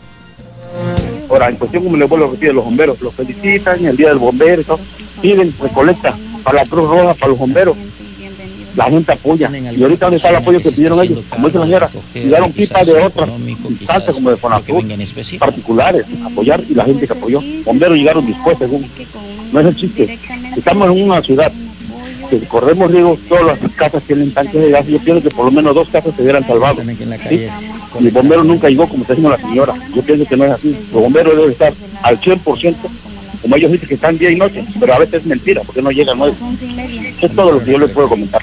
[1.30, 4.18] Ahora, en cuestión, como le vuelvo a repetir, los bomberos los felicitan, el día del
[4.18, 4.80] bombero, y todo,
[5.22, 7.78] piden recolecta para la Cruz Roja, para los bomberos.
[8.76, 9.50] La gente apoya.
[9.50, 11.24] Y ahorita, ¿dónde está el apoyo que pidieron ellos?
[11.30, 13.30] Como dice la señora, llegaron pipas de otras
[13.70, 14.84] instancias, como de Fonatur,
[15.40, 17.42] particulares, apoyar, y la gente que apoyó.
[17.64, 18.86] Bomberos llegaron después, según.
[19.54, 20.20] No es el chiste.
[20.56, 21.52] Estamos en una ciudad
[22.30, 24.86] que corremos riesgo, todas las casas tienen tanques de gas.
[24.88, 26.82] Yo pienso que por lo menos dos casas se hubieran salvado.
[26.82, 27.48] ¿sí?
[28.00, 29.74] Y el bombero nunca llegó, como está diciendo la señora.
[29.96, 30.78] Yo pienso que no es así.
[30.94, 32.76] Los bomberos deben estar al 100%,
[33.42, 35.92] como ellos dicen que están día y noche, pero a veces es mentira, porque no
[35.92, 36.36] llegan nueve.
[37.22, 38.42] Es todo lo que yo les puedo comentar.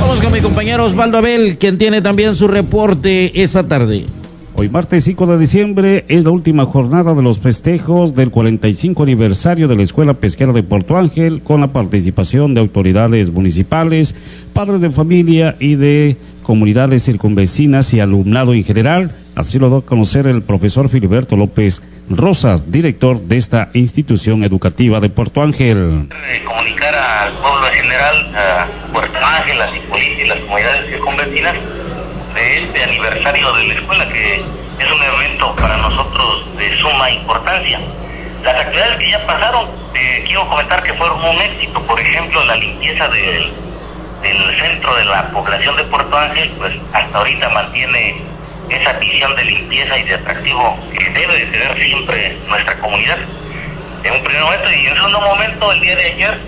[0.00, 4.06] Vamos con mi compañero Osvaldo Abel, quien tiene también su reporte esta tarde.
[4.60, 9.68] Hoy martes 5 de diciembre es la última jornada de los festejos del 45 aniversario
[9.68, 14.14] de la Escuela Pesquera de Puerto Ángel con la participación de autoridades municipales,
[14.52, 19.16] padres de familia y de comunidades circunvecinas y alumnado en general.
[19.34, 25.00] Así lo da a conocer el profesor Filiberto López Rosas, director de esta institución educativa
[25.00, 26.06] de Puerto Ángel.
[26.44, 31.56] Comunicar al pueblo en general, a Puerto Ángel, las comunidades circunvecinas
[32.34, 37.80] de este aniversario de la escuela, que es un evento para nosotros de suma importancia.
[38.42, 42.56] Las actividades que ya pasaron, eh, quiero comentar que fueron un éxito, por ejemplo, la
[42.56, 43.52] limpieza del,
[44.22, 48.16] del centro de la población de Puerto Ángel, pues hasta ahorita mantiene
[48.70, 53.18] esa visión de limpieza y de atractivo que debe de tener siempre nuestra comunidad.
[54.04, 56.40] En un primer momento y en un segundo momento, el día de ayer,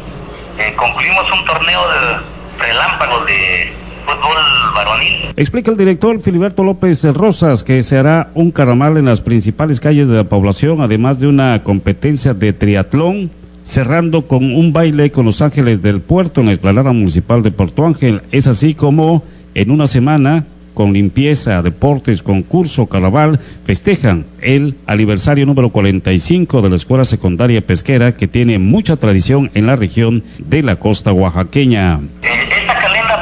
[0.58, 5.32] eh, concluimos un torneo de relámpagos de fútbol varonil.
[5.36, 10.08] Explica el director Filiberto López Rosas que se hará un caramal en las principales calles
[10.08, 13.30] de la población, además de una competencia de triatlón,
[13.62, 17.86] cerrando con un baile con los ángeles del puerto en la explanada municipal de Puerto
[17.86, 18.22] Ángel.
[18.32, 19.22] Es así como
[19.54, 26.76] en una semana con limpieza, deportes, concurso, carnaval, festejan el aniversario número 45 de la
[26.76, 32.00] Escuela Secundaria Pesquera que tiene mucha tradición en la región de la costa oaxaqueña.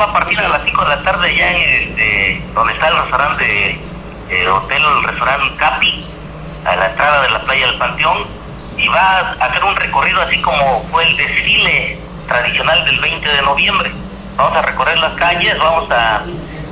[0.00, 2.96] Va a partir a las 5 de la tarde ya en este, donde está el
[2.96, 3.78] restaurante,
[4.30, 6.06] eh, hotel, el restaurante Capi,
[6.64, 8.18] a la entrada de la playa del Panteón,
[8.78, 13.42] y va a hacer un recorrido así como fue el desfile tradicional del 20 de
[13.42, 13.90] noviembre.
[14.38, 16.22] Vamos a recorrer las calles, vamos a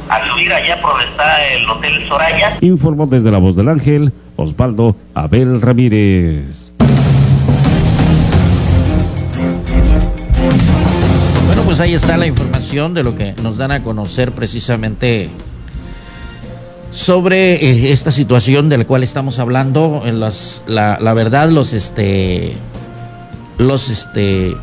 [0.09, 2.57] a subir allá por donde está el Hotel Soraya.
[2.61, 6.73] Informó desde la voz del ángel Osvaldo Abel Ramírez.
[11.69, 15.29] Pues ahí está la información de lo que nos dan a conocer precisamente
[16.91, 20.01] sobre eh, esta situación de la cual estamos hablando.
[20.07, 22.55] En las, la, la verdad, los este,
[23.59, 24.57] los este,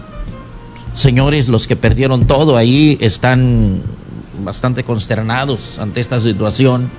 [0.96, 3.84] señores, los que perdieron todo ahí, están
[4.44, 6.90] bastante consternados ante esta situación.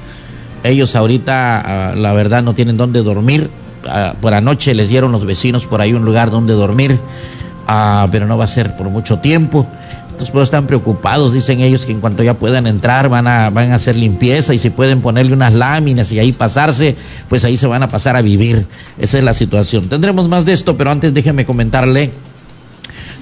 [0.63, 3.51] Ellos ahorita, ah, la verdad, no tienen dónde dormir.
[3.85, 6.97] Ah, por anoche les dieron los vecinos por ahí un lugar donde dormir,
[7.67, 9.67] ah, pero no va a ser por mucho tiempo.
[10.17, 13.73] Entonces, pues están preocupados, dicen ellos que en cuanto ya puedan entrar van a, van
[13.73, 16.97] a hacer limpieza y si pueden ponerle unas láminas y ahí pasarse,
[17.29, 18.67] pues ahí se van a pasar a vivir.
[18.97, 19.91] Esa es la situación.
[19.91, 22.13] Tendremos más de esto, pero antes déjenme comentarle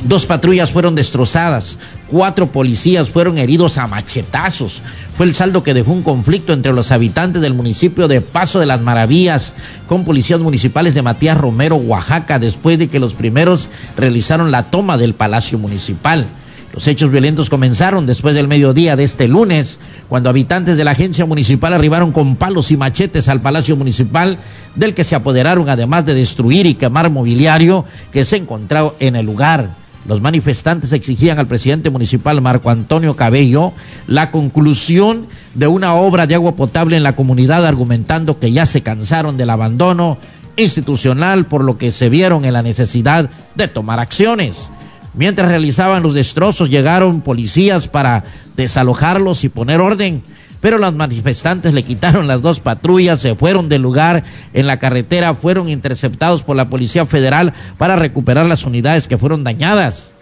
[0.04, 1.78] Dos patrullas fueron destrozadas,
[2.08, 4.82] cuatro policías fueron heridos a machetazos.
[5.16, 8.66] Fue el saldo que dejó un conflicto entre los habitantes del municipio de Paso de
[8.66, 9.54] las Maravillas
[9.86, 14.98] con policías municipales de Matías Romero, Oaxaca, después de que los primeros realizaron la toma
[14.98, 16.26] del Palacio Municipal.
[16.74, 21.24] Los hechos violentos comenzaron después del mediodía de este lunes, cuando habitantes de la agencia
[21.24, 24.38] municipal arribaron con palos y machetes al Palacio Municipal,
[24.74, 29.24] del que se apoderaron además de destruir y quemar mobiliario que se encontraba en el
[29.24, 29.70] lugar.
[30.08, 33.72] Los manifestantes exigían al presidente municipal Marco Antonio Cabello
[34.08, 38.82] la conclusión de una obra de agua potable en la comunidad, argumentando que ya se
[38.82, 40.18] cansaron del abandono
[40.56, 44.70] institucional, por lo que se vieron en la necesidad de tomar acciones.
[45.14, 48.24] Mientras realizaban los destrozos, llegaron policías para
[48.56, 50.22] desalojarlos y poner orden.
[50.60, 54.24] Pero los manifestantes le quitaron las dos patrullas, se fueron del lugar
[54.54, 59.44] en la carretera, fueron interceptados por la Policía Federal para recuperar las unidades que fueron
[59.44, 60.12] dañadas.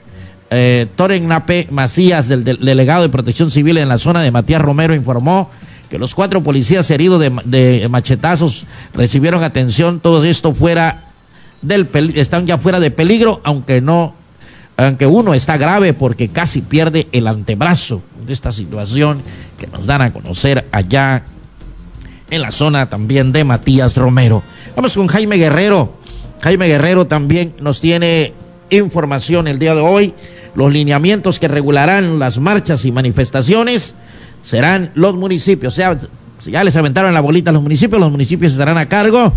[0.51, 4.95] Eh, Toren Nape Macías, del, delegado de Protección Civil en la zona de Matías Romero,
[4.95, 5.49] informó
[5.89, 10.01] que los cuatro policías heridos de, de machetazos recibieron atención.
[10.01, 11.05] Todo esto fuera
[11.63, 14.15] del están ya fuera de peligro, aunque no
[14.77, 19.21] aunque uno está grave porque casi pierde el antebrazo de esta situación
[19.59, 21.25] que nos dan a conocer allá
[22.31, 24.43] en la zona también de Matías Romero.
[24.75, 25.95] Vamos con Jaime Guerrero.
[26.41, 28.33] Jaime Guerrero también nos tiene
[28.71, 30.15] información el día de hoy.
[30.55, 33.95] Los lineamientos que regularán las marchas y manifestaciones
[34.43, 35.75] serán los municipios.
[35.75, 35.99] O sea,
[36.45, 39.33] ya les aventaron la bolita a los municipios, los municipios estarán a cargo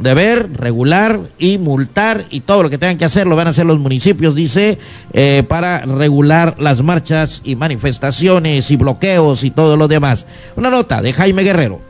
[0.00, 3.66] deber regular y multar y todo lo que tengan que hacer lo van a hacer
[3.66, 4.78] los municipios, dice,
[5.12, 10.26] eh, para regular las marchas y manifestaciones y bloqueos y todo lo demás.
[10.56, 11.80] Una nota de Jaime Guerrero.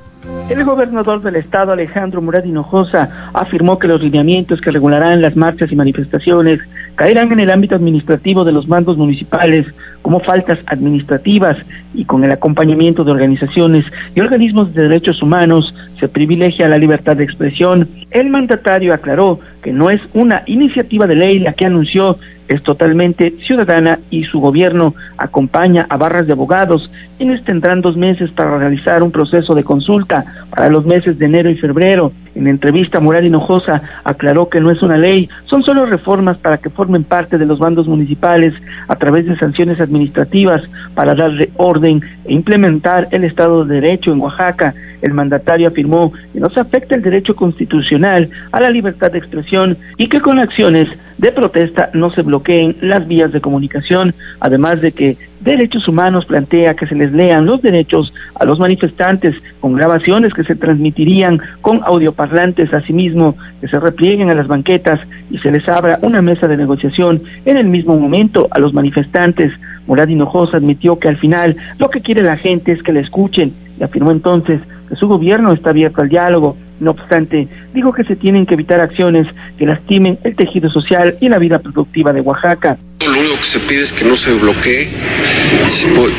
[0.49, 5.71] El gobernador del estado, Alejandro Murat Hinojosa, afirmó que los lineamientos que regularán las marchas
[5.71, 6.61] y manifestaciones
[6.99, 9.65] caerán en el ámbito administrativo de los mandos municipales
[10.03, 11.57] como faltas administrativas
[11.95, 13.85] y con el acompañamiento de organizaciones
[14.17, 17.89] y organismos de derechos humanos se privilegia la libertad de expresión.
[18.11, 23.35] El mandatario aclaró que no es una iniciativa de ley la que anunció es totalmente
[23.43, 29.03] ciudadana y su gobierno acompaña a barras de abogados, quienes tendrán dos meses para realizar
[29.03, 32.13] un proceso de consulta para los meses de enero y febrero.
[32.35, 36.71] En entrevista, Mural Hinojosa aclaró que no es una ley, son solo reformas para que
[36.71, 38.55] formen parte de los bandos municipales
[38.87, 40.63] a través de sanciones administrativas
[40.95, 44.75] para darle orden e implementar el Estado de Derecho en Oaxaca.
[45.03, 49.77] El mandatario afirmó que no se afecta el derecho constitucional a la libertad de expresión
[49.97, 54.93] y que con acciones de protesta no se bloqueen las vías de comunicación, además de
[54.93, 60.35] que Derechos Humanos plantea que se les lean los derechos a los manifestantes con grabaciones
[60.35, 65.69] que se transmitirían con audioparlantes, asimismo que se replieguen a las banquetas y se les
[65.69, 69.53] abra una mesa de negociación en el mismo momento a los manifestantes.
[69.87, 73.53] Morad Hinojosa admitió que al final lo que quiere la gente es que le escuchen
[73.79, 76.57] y afirmó entonces que su gobierno está abierto al diálogo.
[76.81, 81.29] No obstante, dijo que se tienen que evitar acciones que lastimen el tejido social y
[81.29, 82.79] la vida productiva de Oaxaca.
[83.07, 84.89] Lo único que se pide es que no se bloquee,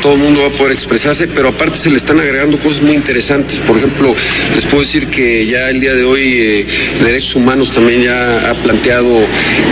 [0.00, 2.94] todo el mundo va a poder expresarse, pero aparte se le están agregando cosas muy
[2.94, 3.58] interesantes.
[3.58, 4.14] Por ejemplo,
[4.54, 6.66] les puedo decir que ya el día de hoy eh,
[7.04, 9.26] Derechos Humanos también ya ha planteado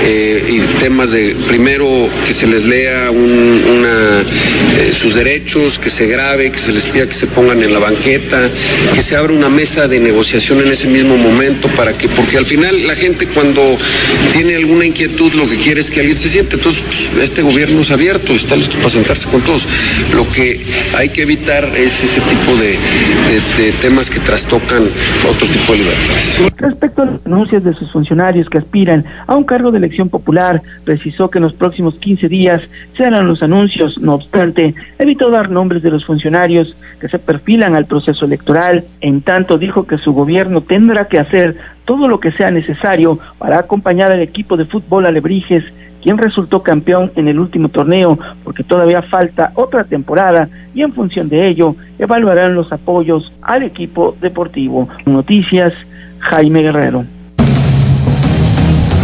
[0.05, 4.21] eh, temas de, primero, que se les lea una,
[4.79, 7.79] eh, sus derechos, que se grabe, que se les pida que se pongan en la
[7.79, 8.51] banqueta,
[8.95, 12.45] que se abra una mesa de negociación en ese mismo momento para que, porque al
[12.45, 13.79] final la gente cuando
[14.33, 16.57] tiene alguna inquietud lo que quiere es que alguien se siente.
[16.57, 16.83] Entonces,
[17.21, 19.67] este gobierno es abierto, está listo para sentarse con todos.
[20.15, 20.61] Lo que
[20.97, 22.77] hay que evitar es ese tipo de,
[23.81, 24.85] temas que trastocan
[25.29, 26.53] otro tipo de libertades.
[26.57, 30.61] Respecto a las denuncias de sus funcionarios que aspiran a un cargo de elección popular,
[30.85, 32.63] precisó que en los próximos 15 días
[32.97, 33.99] se harán los anuncios.
[33.99, 38.85] No obstante, evitó dar nombres de los funcionarios que se perfilan al proceso electoral.
[39.01, 41.57] En tanto, dijo que su gobierno tendrá que hacer
[41.89, 45.65] todo lo que sea necesario para acompañar al equipo de fútbol Alebrijes
[46.03, 51.31] quien resultó campeón en el último torneo, porque todavía falta otra temporada y en función
[51.31, 54.87] de ello evaluarán los apoyos al equipo deportivo.
[55.07, 55.73] Noticias,
[56.19, 57.07] Jaime Guerrero.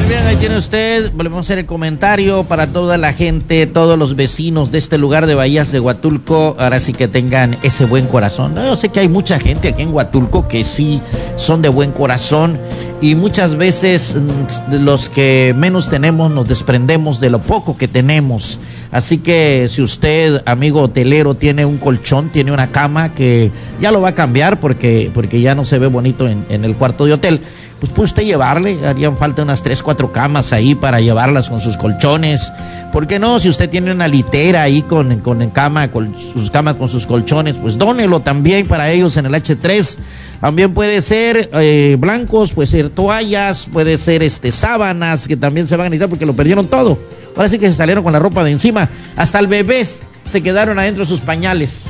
[0.05, 1.13] Muy bien, ahí tiene usted.
[1.15, 5.27] Volvemos a hacer el comentario para toda la gente, todos los vecinos de este lugar
[5.27, 6.57] de Bahías de Huatulco.
[6.59, 8.55] Ahora sí que tengan ese buen corazón.
[8.55, 11.01] Yo sé que hay mucha gente aquí en Huatulco que sí
[11.37, 12.59] son de buen corazón
[13.01, 18.61] y muchas veces mm, los que menos tenemos nos desprendemos de lo poco que tenemos.
[18.93, 24.03] Así que si usted, amigo hotelero, tiene un colchón, tiene una cama que ya lo
[24.03, 27.15] va a cambiar porque, porque ya no se ve bonito en, en el cuarto de
[27.15, 27.41] hotel
[27.85, 31.77] pues puede usted llevarle, harían falta unas tres, cuatro camas ahí para llevarlas con sus
[31.77, 32.53] colchones.
[32.93, 33.41] ¿Por qué no?
[33.41, 37.55] Si usted tiene una litera ahí con, con cama, con sus camas, con sus colchones,
[37.55, 39.99] pues dónelo también para ellos en el H3.
[40.41, 45.77] También puede ser eh, blancos, puede ser toallas, puede ser este sábanas que también se
[45.77, 46.99] van a necesitar porque lo perdieron todo.
[47.37, 48.89] Ahora sí que se salieron con la ropa de encima.
[49.17, 51.85] Hasta el bebés se quedaron adentro de sus pañales.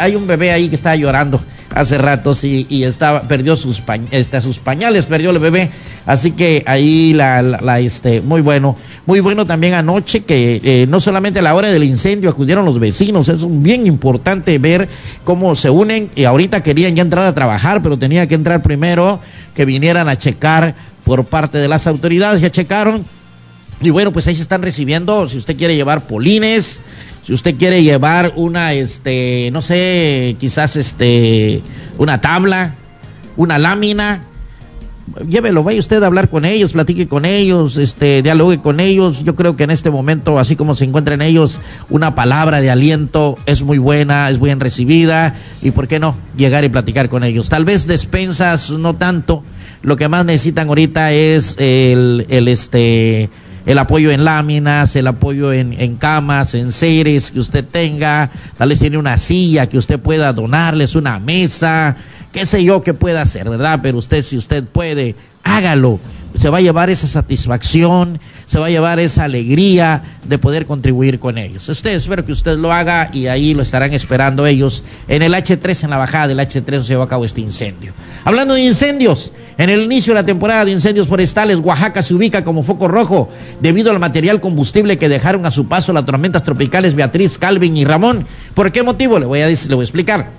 [0.00, 1.40] Hay un bebé ahí que estaba llorando
[1.74, 5.70] hace ratos y, estaba, perdió sus, este, sus pañales, perdió el bebé.
[6.06, 8.76] Así que ahí la, la, este, muy bueno.
[9.06, 12.78] Muy bueno también anoche que eh, no solamente a la hora del incendio acudieron los
[12.78, 14.88] vecinos, es bien importante ver
[15.24, 19.20] cómo se unen y ahorita querían ya entrar a trabajar, pero tenía que entrar primero
[19.54, 23.04] que vinieran a checar por parte de las autoridades, ya checaron.
[23.80, 26.80] Y bueno, pues ahí se están recibiendo, si usted quiere llevar polines,
[27.22, 31.60] si usted quiere llevar una, este, no sé, quizás este,
[31.98, 32.74] una tabla,
[33.36, 34.22] una lámina,
[35.28, 39.24] llévelo, vaya usted a hablar con ellos, platique con ellos, este, dialogue con ellos.
[39.24, 41.60] Yo creo que en este momento, así como se encuentran ellos,
[41.90, 46.64] una palabra de aliento es muy buena, es bien recibida, y por qué no llegar
[46.64, 47.48] y platicar con ellos.
[47.48, 49.42] Tal vez despensas no tanto,
[49.82, 53.28] lo que más necesitan ahorita es el, el este,
[53.66, 58.78] el apoyo en láminas, el apoyo en, camas, en seres que usted tenga, tal vez
[58.78, 61.96] tiene una silla que usted pueda donarles, una mesa,
[62.32, 63.80] qué sé yo que pueda hacer, ¿verdad?
[63.82, 65.98] Pero usted, si usted puede, hágalo.
[66.34, 71.18] Se va a llevar esa satisfacción, se va a llevar esa alegría de poder contribuir
[71.18, 71.68] con ellos.
[71.68, 75.84] Usted, espero que usted lo haga y ahí lo estarán esperando ellos en el H3,
[75.84, 77.92] en la bajada del H3 se llevó a cabo este incendio.
[78.24, 82.44] Hablando de incendios, en el inicio de la temporada de incendios forestales, Oaxaca se ubica
[82.44, 83.28] como foco rojo
[83.60, 87.84] debido al material combustible que dejaron a su paso las tormentas tropicales Beatriz, Calvin y
[87.84, 88.26] Ramón.
[88.54, 89.18] ¿Por qué motivo?
[89.18, 90.30] Le voy a, decir, le voy a explicar.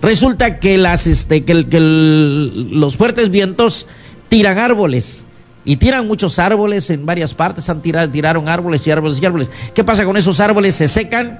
[0.00, 3.86] Resulta que, las, este, que, los fuertes vientos
[4.28, 5.24] tiran árboles
[5.64, 9.50] y tiran muchos árboles en varias partes, han tirado, tiraron árboles y árboles y árboles.
[9.74, 10.74] ¿Qué pasa con esos árboles?
[10.74, 11.38] Se secan,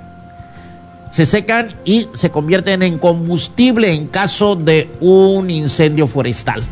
[1.11, 6.62] se secan y se convierten en combustible en caso de un incendio forestal.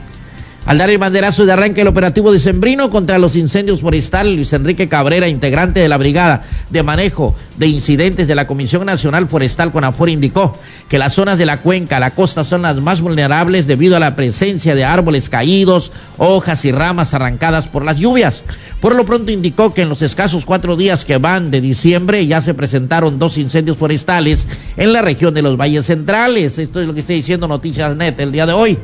[0.66, 4.52] Al dar el banderazo de arranque el operativo de Sembrino contra los incendios forestales, Luis
[4.52, 9.72] Enrique Cabrera, integrante de la Brigada de Manejo de Incidentes de la Comisión Nacional Forestal
[9.72, 10.58] CONAFOR, indicó
[10.88, 14.16] que las zonas de la cuenca, la costa, son las más vulnerables debido a la
[14.16, 18.44] presencia de árboles caídos, hojas y ramas arrancadas por las lluvias.
[18.80, 22.40] Por lo pronto indicó que en los escasos cuatro días que van de diciembre ya
[22.40, 26.58] se presentaron dos incendios forestales en la región de los valles centrales.
[26.58, 28.78] Esto es lo que está diciendo Noticias Net el día de hoy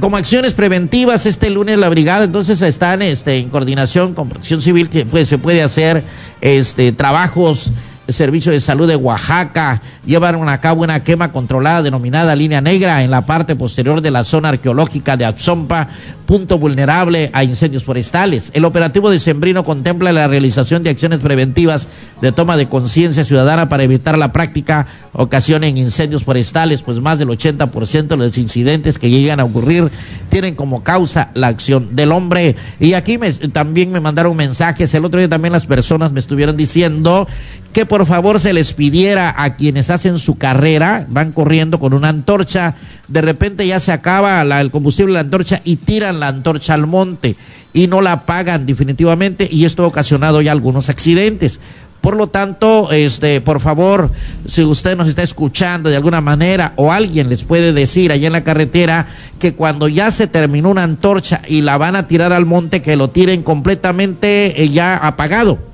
[0.00, 4.88] como acciones preventivas este lunes la brigada entonces están este en coordinación con Protección Civil
[4.88, 6.02] que pues se puede hacer
[6.40, 7.72] este trabajos
[8.12, 13.10] Servicio de Salud de Oaxaca llevaron a cabo una quema controlada denominada línea negra en
[13.10, 15.88] la parte posterior de la zona arqueológica de Axompa,
[16.26, 18.50] punto vulnerable a incendios forestales.
[18.54, 21.88] El operativo de Sembrino contempla la realización de acciones preventivas
[22.20, 27.28] de toma de conciencia ciudadana para evitar la práctica ocasionen incendios forestales, pues más del
[27.28, 29.90] 80% de los incidentes que llegan a ocurrir
[30.28, 32.54] tienen como causa la acción del hombre.
[32.78, 33.18] Y aquí
[33.52, 37.26] también me mandaron mensajes, el otro día también las personas me estuvieron diciendo
[37.72, 42.08] que por favor se les pidiera a quienes hacen su carrera, van corriendo con una
[42.08, 42.74] antorcha,
[43.08, 46.86] de repente ya se acaba el combustible de la antorcha y tiran la antorcha al
[46.86, 47.36] monte
[47.72, 51.60] y no la apagan definitivamente y esto ha ocasionado ya algunos accidentes.
[52.00, 54.10] Por lo tanto, este, por favor,
[54.46, 58.32] si usted nos está escuchando de alguna manera o alguien les puede decir allá en
[58.32, 59.06] la carretera
[59.38, 62.96] que cuando ya se terminó una antorcha y la van a tirar al monte, que
[62.96, 65.69] lo tiren completamente eh, ya apagado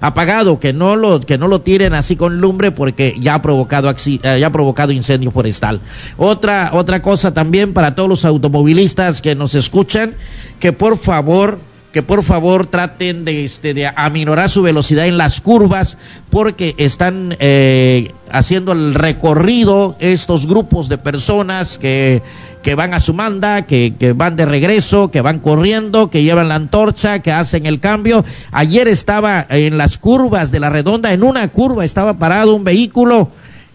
[0.00, 3.90] apagado, que no lo, que no lo tiren así con lumbre porque ya ha provocado,
[3.90, 5.80] eh, ya provocado incendio forestal.
[6.16, 10.14] Otra, otra cosa también para todos los automovilistas que nos escuchan,
[10.60, 11.58] que por favor,
[11.96, 15.96] que por favor traten de, este, de aminorar su velocidad en las curvas
[16.28, 22.22] porque están eh, haciendo el recorrido estos grupos de personas que
[22.60, 26.48] que van a su manda, que, que van de regreso, que van corriendo, que llevan
[26.48, 28.26] la antorcha, que hacen el cambio.
[28.50, 33.30] Ayer estaba en las curvas de la redonda, en una curva estaba parado un vehículo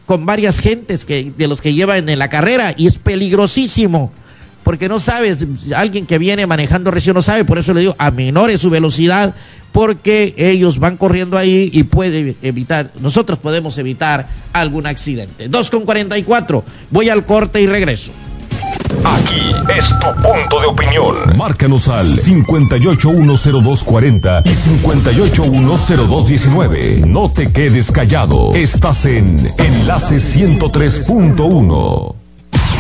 [0.06, 4.12] con varias gentes que, de los que llevan en la carrera y es peligrosísimo
[4.64, 5.46] porque no sabes,
[5.76, 9.34] alguien que viene manejando recién no sabe, por eso le digo, aminore su velocidad,
[9.72, 15.48] porque ellos van corriendo ahí y puede evitar, nosotros podemos evitar algún accidente.
[15.48, 18.12] 2 con 44, voy al corte y regreso.
[19.04, 21.16] Aquí es tu punto de opinión.
[21.36, 27.08] Márcanos al 58100240 y 58100219.
[27.08, 28.52] No te quedes callado.
[28.54, 32.21] Estás en Enlace 103.1.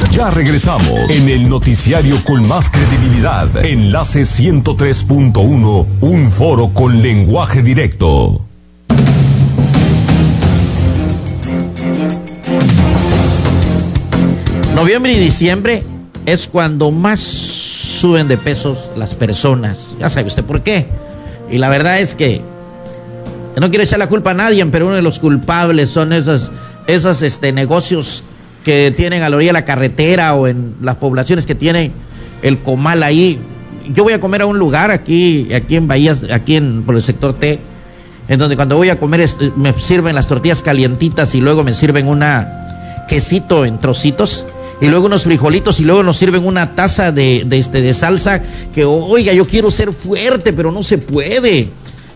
[0.09, 3.63] Ya regresamos en el noticiario con más credibilidad.
[3.63, 8.41] Enlace 103.1, un foro con lenguaje directo.
[14.75, 15.83] Noviembre y diciembre
[16.25, 19.95] es cuando más suben de pesos las personas.
[19.99, 20.87] Ya sabe usted por qué.
[21.49, 22.41] Y la verdad es que
[23.59, 26.49] no quiero echar la culpa a nadie, pero uno de los culpables son esos,
[26.87, 28.23] esos este, negocios
[28.63, 31.91] que tienen a la orilla de la carretera o en las poblaciones que tienen
[32.41, 33.39] el comal ahí.
[33.93, 37.01] Yo voy a comer a un lugar aquí, aquí en Bahías, aquí en, por el
[37.01, 37.59] sector T,
[38.27, 42.07] en donde cuando voy a comer me sirven las tortillas calientitas y luego me sirven
[42.07, 44.45] una quesito en trocitos
[44.79, 48.41] y luego unos frijolitos y luego nos sirven una taza de, de, este, de salsa
[48.73, 51.69] que, oiga, yo quiero ser fuerte, pero no se puede.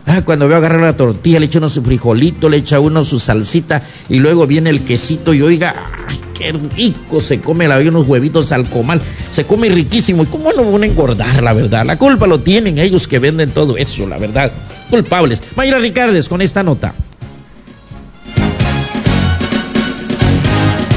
[0.08, 3.20] Ah, cuando veo agarrar la tortilla, le echo uno su frijolito, le echa uno su
[3.20, 5.74] salsita y luego viene el quesito y oiga,
[6.08, 9.02] ay, qué rico se come la unos huevitos al comal.
[9.32, 10.24] Se come riquísimo.
[10.24, 11.86] ¿Y cómo no van a engordar, la verdad?
[11.86, 14.52] La culpa lo tienen ellos que venden todo eso, la verdad.
[14.90, 15.42] Culpables.
[15.56, 16.94] Mayra Ricardes con esta nota.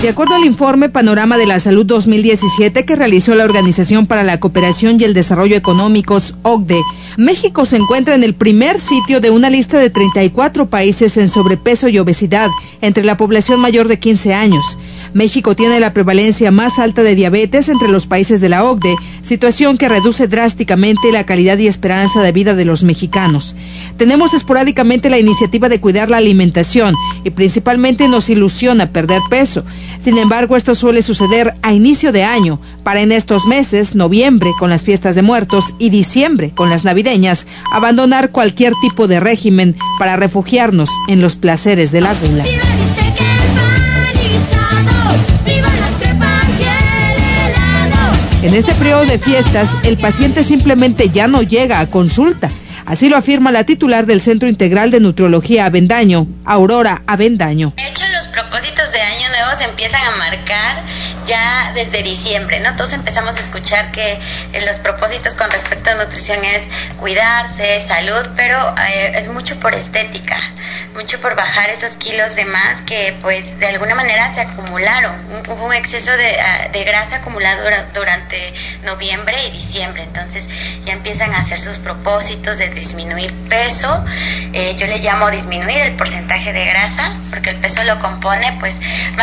[0.02, 4.38] De acuerdo al informe Panorama de la Salud 2017 que realizó la Organización para la
[4.38, 6.80] Cooperación y el Desarrollo Económicos, OCDE,
[7.18, 11.88] México se encuentra en el primer sitio de una lista de 34 países en sobrepeso
[11.88, 12.48] y obesidad
[12.80, 14.78] entre la población mayor de 15 años.
[15.14, 19.78] México tiene la prevalencia más alta de diabetes entre los países de la OCDE, situación
[19.78, 23.56] que reduce drásticamente la calidad y esperanza de vida de los mexicanos.
[23.98, 26.94] Tenemos esporádicamente la iniciativa de cuidar la alimentación
[27.24, 29.64] y principalmente nos ilusiona perder peso.
[30.00, 34.70] Sin embargo, esto suele suceder a inicio de año, para en estos meses, noviembre con
[34.70, 40.14] las fiestas de muertos y diciembre con las navideñas, abandonar cualquier tipo de régimen para
[40.14, 42.44] refugiarnos en los placeres de la gula.
[48.42, 52.48] En este periodo de fiestas, el paciente simplemente ya no llega a consulta.
[52.88, 57.74] Así lo afirma la titular del Centro Integral de Nutriología Avendaño, Aurora Avendaño.
[57.76, 60.82] De hecho, los propósitos de Año Nuevo se empiezan a marcar
[61.24, 62.74] ya desde diciembre, ¿no?
[62.74, 64.14] Todos empezamos a escuchar que
[64.52, 66.68] eh, los propósitos con respecto a nutrición es
[66.98, 70.36] cuidarse, salud, pero eh, es mucho por estética
[70.94, 75.14] mucho por bajar esos kilos de más que pues de alguna manera se acumularon.
[75.48, 77.62] Hubo un exceso de, ah, grasa acumulado
[77.94, 78.52] durante
[78.84, 80.48] noviembre y diciembre, entonces
[80.84, 84.04] ya empiezan a hacer sus propósitos de disminuir peso.
[84.52, 88.78] Eh, yo le llamo disminuir el porcentaje de grasa, porque el peso lo compone pues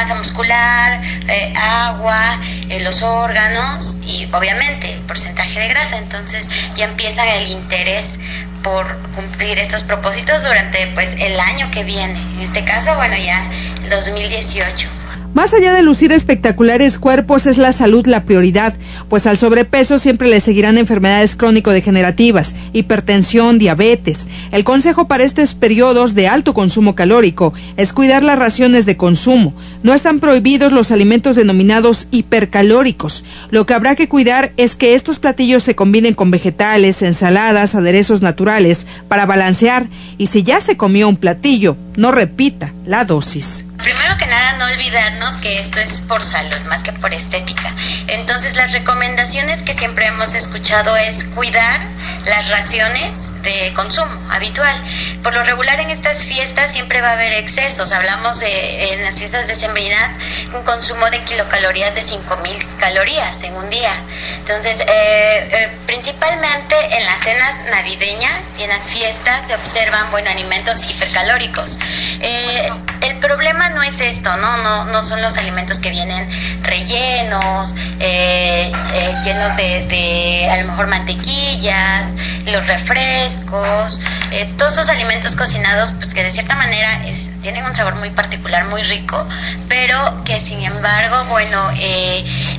[0.06, 2.40] masa muscular, eh, agua,
[2.70, 5.98] eh, los órganos y obviamente el porcentaje de grasa.
[5.98, 8.20] Entonces ya empiezan el interés
[8.62, 8.86] por
[9.16, 12.20] cumplir estos propósitos durante pues el año que viene.
[12.36, 13.50] En este caso, bueno, ya
[13.84, 15.05] el 2018.
[15.36, 18.74] Más allá de lucir espectaculares cuerpos, es la salud la prioridad,
[19.10, 24.30] pues al sobrepeso siempre le seguirán enfermedades crónico-degenerativas, hipertensión, diabetes.
[24.54, 29.54] El consejo para estos periodos de alto consumo calórico es cuidar las raciones de consumo.
[29.84, 33.26] No están prohibidos los alimentos denominados hipercalóricos.
[33.52, 38.22] Lo que habrá que cuidar es que estos platillos se combinen con vegetales, ensaladas, aderezos
[38.22, 43.66] naturales para balancear y si ya se comió un platillo, no repita la dosis.
[43.78, 47.72] Primero que nada, no olvidarnos que esto es por salud más que por estética.
[48.08, 51.82] Entonces, las recomendaciones que siempre hemos escuchado es cuidar
[52.26, 54.84] las raciones de consumo habitual.
[55.22, 57.92] Por lo regular en estas fiestas siempre va a haber excesos.
[57.92, 60.18] Hablamos de en las fiestas decembrinas
[60.54, 63.94] un consumo de kilocalorías de 5.000 calorías en un día.
[64.38, 70.30] Entonces, eh, eh, principalmente en las cenas navideñas y en las fiestas se observan bueno
[70.30, 71.78] alimentos hipercalóricos.
[72.20, 72.70] Eh,
[73.02, 74.58] el problema no es esto, ¿no?
[74.58, 76.30] No, no son los alimentos que vienen
[76.64, 82.16] rellenos, eh, eh, llenos de, de, a lo mejor mantequillas,
[82.46, 84.00] los refrescos,
[84.32, 88.10] eh, todos esos alimentos cocinados, pues que de cierta manera es, tienen un sabor muy
[88.10, 89.28] particular, muy rico,
[89.70, 91.72] pero que sin embargo, bueno,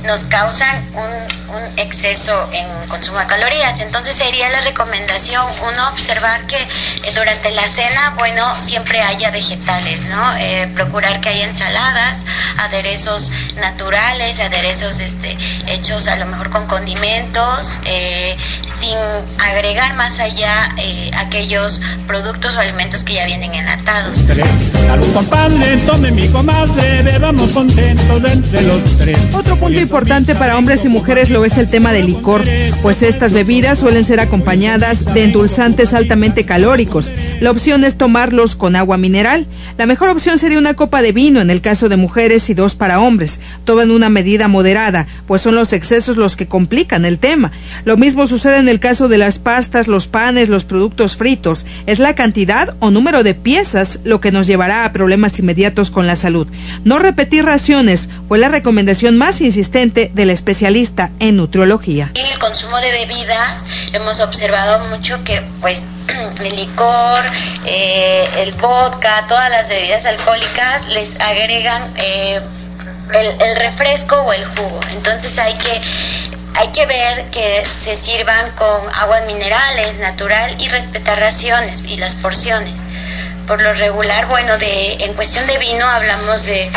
[0.03, 3.79] nos causan un, un exceso en consumo de calorías.
[3.79, 6.57] Entonces sería la recomendación, uno, observar que
[7.13, 10.33] durante la cena, bueno, siempre haya vegetales, ¿no?
[10.73, 12.25] procurar que haya ensaladas,
[12.57, 15.37] aderezos naturales, aderezos este,
[15.67, 18.35] hechos a lo mejor con condimentos, eh,
[18.67, 18.95] sin
[19.39, 24.23] agregar más allá eh, aquellos productos o alimentos que ya vienen enlatados.
[29.33, 32.43] Otro punto importante para hombres y mujeres lo es el tema del licor,
[32.81, 37.13] pues estas bebidas suelen ser acompañadas de endulzantes altamente calóricos.
[37.39, 39.47] La opción es tomarlos con agua mineral.
[39.77, 42.75] La mejor opción sería una copa de vino en el caso de mujeres y dos
[42.75, 47.19] para hombres, todo en una medida moderada, pues son los excesos los que complican el
[47.19, 47.51] tema.
[47.85, 51.65] Lo mismo sucede en el caso de las pastas, los panes, los productos fritos.
[51.85, 55.91] Es la cantidad o número de piezas lo que nos llevará llevará a problemas inmediatos
[55.91, 56.47] con la salud.
[56.83, 62.11] No repetir raciones fue la recomendación más insistente del especialista en nutriología.
[62.15, 63.63] El consumo de bebidas,
[63.93, 65.85] hemos observado mucho que pues
[66.39, 67.25] el licor,
[67.65, 72.41] eh, el vodka, todas las bebidas alcohólicas les agregan eh,
[73.13, 74.79] el, el refresco o el jugo.
[74.91, 75.81] Entonces hay que
[76.55, 82.15] hay que ver que se sirvan con aguas minerales, natural y respetar raciones y las
[82.15, 82.81] porciones.
[83.45, 86.71] Por lo regular, bueno, de en cuestión de vino hablamos de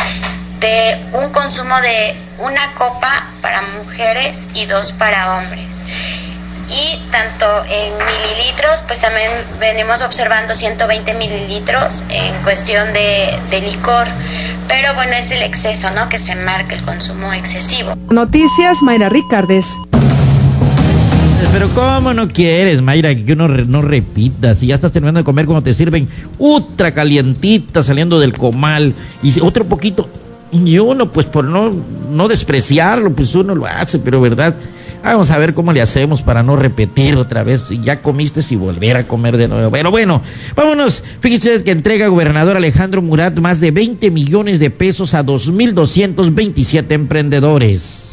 [0.59, 5.65] de un consumo de una copa para mujeres y dos para hombres.
[6.71, 14.07] Y tanto en mililitros, pues también venimos observando 120 mililitros en cuestión de, de licor.
[14.69, 16.07] Pero bueno, es el exceso, ¿no?
[16.07, 17.93] Que se marca el consumo excesivo.
[18.09, 19.67] Noticias, Mayra Ricardes.
[21.51, 24.55] Pero ¿cómo no quieres, Mayra, que uno re- no repita?
[24.55, 26.07] Si ya estás terminando de comer cuando te sirven
[26.39, 30.07] ultra calientita saliendo del comal y si- otro poquito.
[30.53, 31.71] Y uno, pues por no,
[32.09, 34.55] no despreciarlo, pues uno lo hace, pero ¿verdad?
[35.03, 37.63] Vamos a ver cómo le hacemos para no repetir otra vez.
[37.67, 39.71] Si ya comiste y volver a comer de nuevo.
[39.71, 40.21] Pero bueno,
[40.55, 41.03] vámonos.
[41.19, 48.10] Fíjese que entrega gobernador Alejandro Murat más de 20 millones de pesos a 2.227 emprendedores.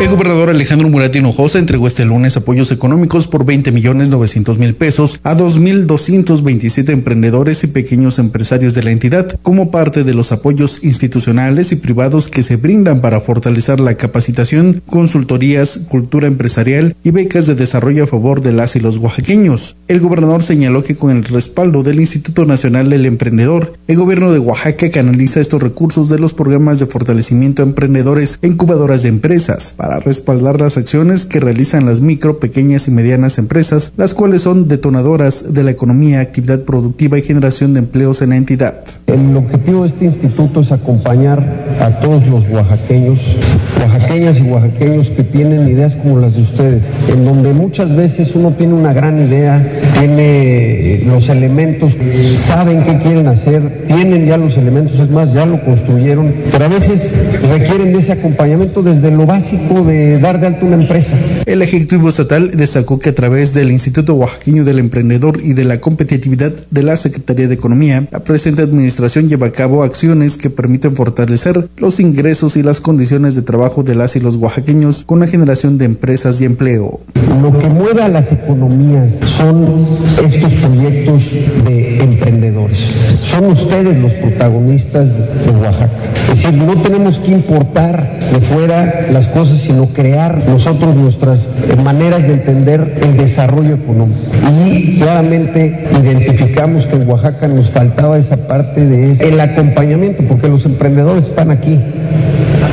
[0.00, 4.74] El gobernador Alejandro Murat Hinojosa entregó este lunes apoyos económicos por 20 millones 900 mil
[4.74, 10.82] pesos a 2.227 emprendedores y pequeños empresarios de la entidad como parte de los apoyos
[10.84, 17.46] institucionales y privados que se brindan para fortalecer la capacitación, consultorías, cultura empresarial y becas
[17.46, 19.76] de desarrollo a favor de las y los oaxaqueños.
[19.86, 24.38] El gobernador señaló que con el respaldo del Instituto Nacional del Emprendedor, el gobierno de
[24.38, 29.74] Oaxaca canaliza estos recursos de los programas de fortalecimiento a emprendedores e incubadoras de empresas
[29.76, 34.68] para respaldar las acciones que realizan las micro, pequeñas y medianas empresas, las cuales son
[34.68, 38.84] detonadoras de la economía, actividad productiva y generación de empleos en la entidad.
[39.06, 41.40] El objetivo de este instituto es acompañar
[41.80, 43.36] a todos los oaxaqueños,
[43.80, 48.52] oaxaqueñas y oaxaqueños que tienen ideas como las de ustedes, en donde muchas veces uno
[48.52, 51.96] tiene una gran idea, tiene los elementos,
[52.34, 56.68] saben qué quieren hacer, tienen ya los elementos, es más, ya lo construyeron, pero a
[56.68, 57.16] veces
[57.50, 61.14] requieren de ese acompañamiento desde lo básico de dar de alta una empresa.
[61.46, 65.80] El Ejecutivo Estatal destacó que a través del Instituto Oaxaqueño del Emprendedor y de la
[65.80, 70.94] Competitividad de la Secretaría de Economía, la presente administración lleva a cabo acciones que permiten
[70.94, 75.26] fortalecer los ingresos y las condiciones de trabajo de las y los oaxaqueños con la
[75.26, 77.00] generación de empresas y empleo.
[77.42, 79.86] Lo que mueve a las economías son
[80.24, 81.32] estos proyectos
[81.64, 82.78] de emprendedores.
[83.22, 85.90] Son ustedes los protagonistas de Oaxaca.
[86.32, 91.48] Es decir, no tenemos que importar de fuera las cosas, sino crear nosotros nuestras
[91.84, 94.20] maneras de entender el desarrollo económico.
[94.66, 100.48] Y claramente identificamos que en Oaxaca nos faltaba esa parte de ese- el acompañamiento, porque
[100.48, 101.78] los emprendedores están aquí.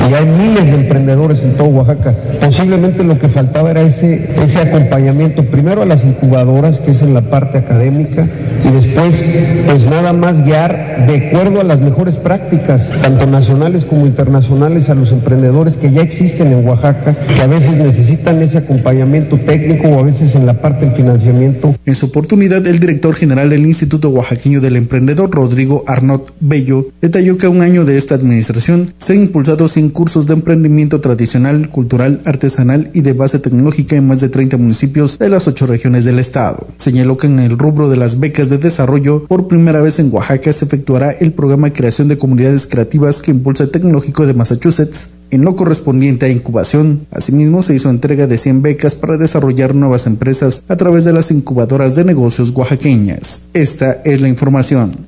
[0.10, 2.14] Y hay miles de emprendedores en todo Oaxaca.
[2.44, 7.14] Posiblemente lo que faltaba era ese, ese acompañamiento, primero a las incubadoras, que es en
[7.14, 8.26] la parte académica,
[8.64, 9.26] y después,
[9.66, 14.96] pues nada más guiar de acuerdo a las mejores prácticas, tanto nacionales como internacionales, a
[14.96, 20.00] los emprendedores que ya existen en Oaxaca, que a veces necesitan ese acompañamiento técnico o
[20.00, 21.76] a veces en la parte del financiamiento.
[21.86, 27.38] En su oportunidad, el director general del Instituto Oaxaqueño del Emprendedor, Rodrigo Arnott Bello, detalló
[27.38, 31.70] que a un año de esta administración se han impulsado 100 cursos de emprendimiento tradicional,
[31.70, 36.06] cultural, artesanal y de base tecnológica en más de 30 municipios de las ocho regiones
[36.06, 36.68] del estado.
[36.78, 40.52] Señaló que en el rubro de las becas de desarrollo, por primera vez en Oaxaca
[40.54, 45.44] se efectuará el programa Creación de Comunidades Creativas que impulsa el Tecnológico de Massachusetts en
[45.44, 47.06] lo correspondiente a incubación.
[47.12, 51.32] Asimismo, se hizo entrega de 100 becas para desarrollar nuevas empresas a través de las
[51.32, 53.50] incubadoras de negocios oaxaqueñas.
[53.54, 55.08] Esta es la información.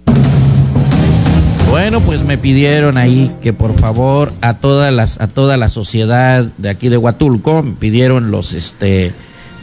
[1.70, 6.44] Bueno, pues me pidieron ahí que por favor a todas las a toda la sociedad
[6.58, 9.14] de aquí de Huatulco, me pidieron los este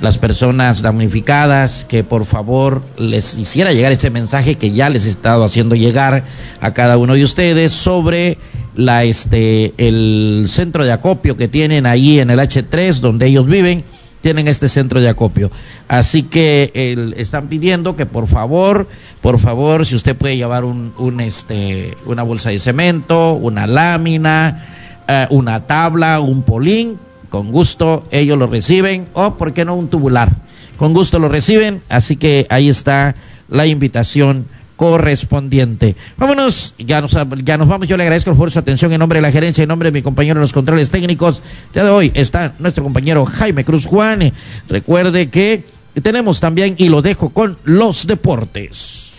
[0.00, 5.10] las personas damnificadas que por favor les hiciera llegar este mensaje que ya les he
[5.10, 6.24] estado haciendo llegar
[6.60, 8.38] a cada uno de ustedes sobre
[8.74, 13.84] la este el centro de acopio que tienen ahí en el H3 donde ellos viven
[14.20, 15.52] tienen este centro de acopio.
[15.86, 16.72] Así que
[17.16, 18.88] están pidiendo que por favor,
[19.20, 24.66] por favor, si usted puede llevar un, un, este, una bolsa de cemento, una lámina,
[25.06, 26.98] eh, una tabla, un polín,
[27.36, 30.30] con gusto ellos lo reciben, o por qué no un tubular,
[30.78, 31.82] con gusto lo reciben.
[31.90, 33.14] Así que ahí está
[33.50, 35.96] la invitación correspondiente.
[36.16, 37.14] Vámonos, ya nos,
[37.44, 37.88] ya nos vamos.
[37.88, 40.00] Yo le agradezco por su atención en nombre de la gerencia, en nombre de mi
[40.00, 41.42] compañero de los controles técnicos.
[41.74, 44.32] Ya de hoy está nuestro compañero Jaime Cruz Juan.
[44.66, 45.62] Recuerde que
[46.02, 49.12] tenemos también, y lo dejo con los deportes.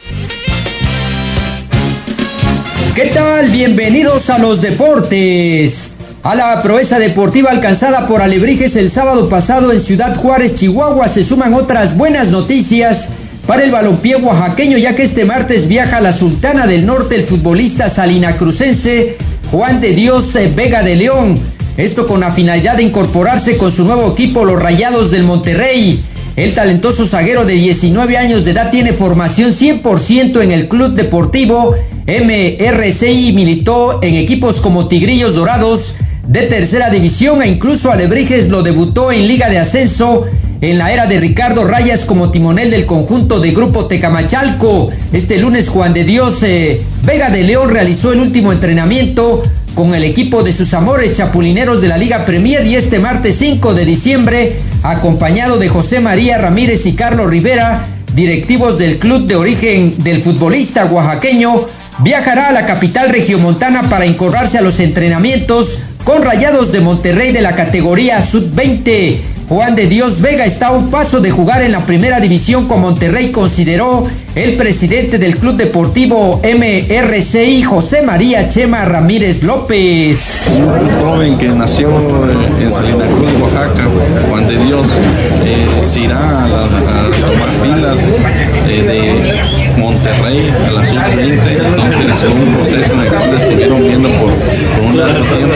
[2.95, 3.51] ¿Qué tal?
[3.51, 5.96] Bienvenidos a los deportes.
[6.27, 11.23] A la proeza deportiva alcanzada por Alebrijes el sábado pasado en Ciudad Juárez, Chihuahua, se
[11.23, 13.11] suman otras buenas noticias
[13.47, 17.23] para el balompié oaxaqueño, ya que este martes viaja a la Sultana del Norte el
[17.23, 19.15] futbolista salinacrucense
[19.51, 21.39] Juan de Dios eh, Vega de León.
[21.77, 26.03] Esto con la finalidad de incorporarse con su nuevo equipo, los Rayados del Monterrey.
[26.35, 31.73] El talentoso zaguero de 19 años de edad tiene formación 100% en el Club Deportivo
[32.05, 35.95] MRCI y militó en equipos como Tigrillos Dorados
[36.27, 40.25] de tercera división e incluso Alebrijes lo debutó en Liga de Ascenso
[40.59, 44.89] en la era de Ricardo Rayas como timonel del conjunto de Grupo Tecamachalco.
[45.13, 50.03] Este lunes Juan de Dios eh, Vega de León realizó el último entrenamiento con el
[50.03, 54.55] equipo de sus amores chapulineros de la Liga Premier y este martes 5 de diciembre,
[54.81, 60.85] acompañado de José María Ramírez y Carlos Rivera, directivos del club de origen del futbolista
[60.85, 61.67] oaxaqueño,
[61.99, 67.41] viajará a la capital regiomontana para incorporarse a los entrenamientos con Rayados de Monterrey de
[67.41, 69.17] la categoría Sub-20.
[69.49, 72.79] Juan de Dios Vega está a un paso de jugar en la primera división con
[72.79, 74.05] Monterrey, consideró
[74.37, 80.47] el presidente del Club Deportivo MRCI, José María Chema Ramírez López.
[80.55, 81.89] Un joven que nació
[82.61, 83.87] en Salina Cruz, Oaxaca,
[84.29, 84.87] Juan de Dios,
[85.43, 86.67] eh, se irá a,
[87.27, 88.15] tomar filas
[88.67, 94.31] eh, de Monterrey a la sub-20, entonces fue un proceso en el estuvieron viendo por,
[94.83, 95.55] un largo tiempo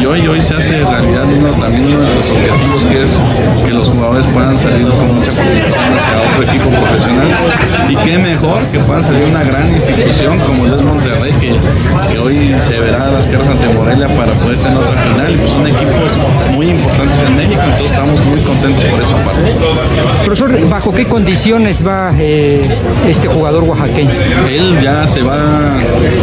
[0.00, 3.18] y hoy, hoy se hace realidad uno también uno de nuestros objetivos que es
[3.64, 7.28] que los jugadores puedan salir con mucha condición hacia otro equipo profesional
[7.88, 12.80] y qué mejor que puedan salir una gran institución como es Monterrey que, hoy se
[12.80, 16.18] verá las piernas ante Morelia para poder estar en otra final y pues son equipos
[16.52, 19.52] muy importantes en México entonces estamos muy contentos por esa parte.
[20.24, 22.62] Profesor, ¿bajo qué condiciones va eh,
[23.06, 24.10] este jugador oaxaqueño?
[24.48, 25.74] Él ya se va,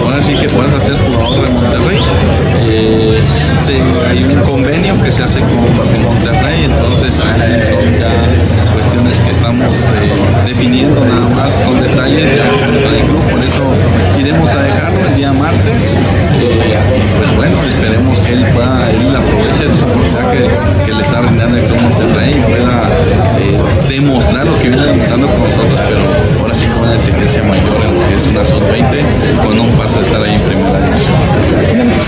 [0.04, 2.00] ahora sí que puedes hacer jugador de Monterrey.
[2.66, 3.20] Eh,
[4.10, 7.28] hay un convenio que se hace con, Monterrey, entonces son
[8.00, 13.64] ya cuestiones que estamos eh, definiendo nada más, son detalles del grupo, por eso
[14.20, 15.84] iremos a dejarlo el día martes.
[16.42, 16.78] Eh,
[17.18, 21.58] pues bueno, esperemos que él pueda, él aproveche esa oportunidad que, que le está brindando
[21.58, 22.84] el Club Monterrey y pueda
[23.40, 27.78] eh, demostrar lo que viene demostrando con nosotros, pero ahora sí con una exigencia mayor
[27.86, 31.14] en lo que es una sub-20 con un paso de estar ahí en primera división.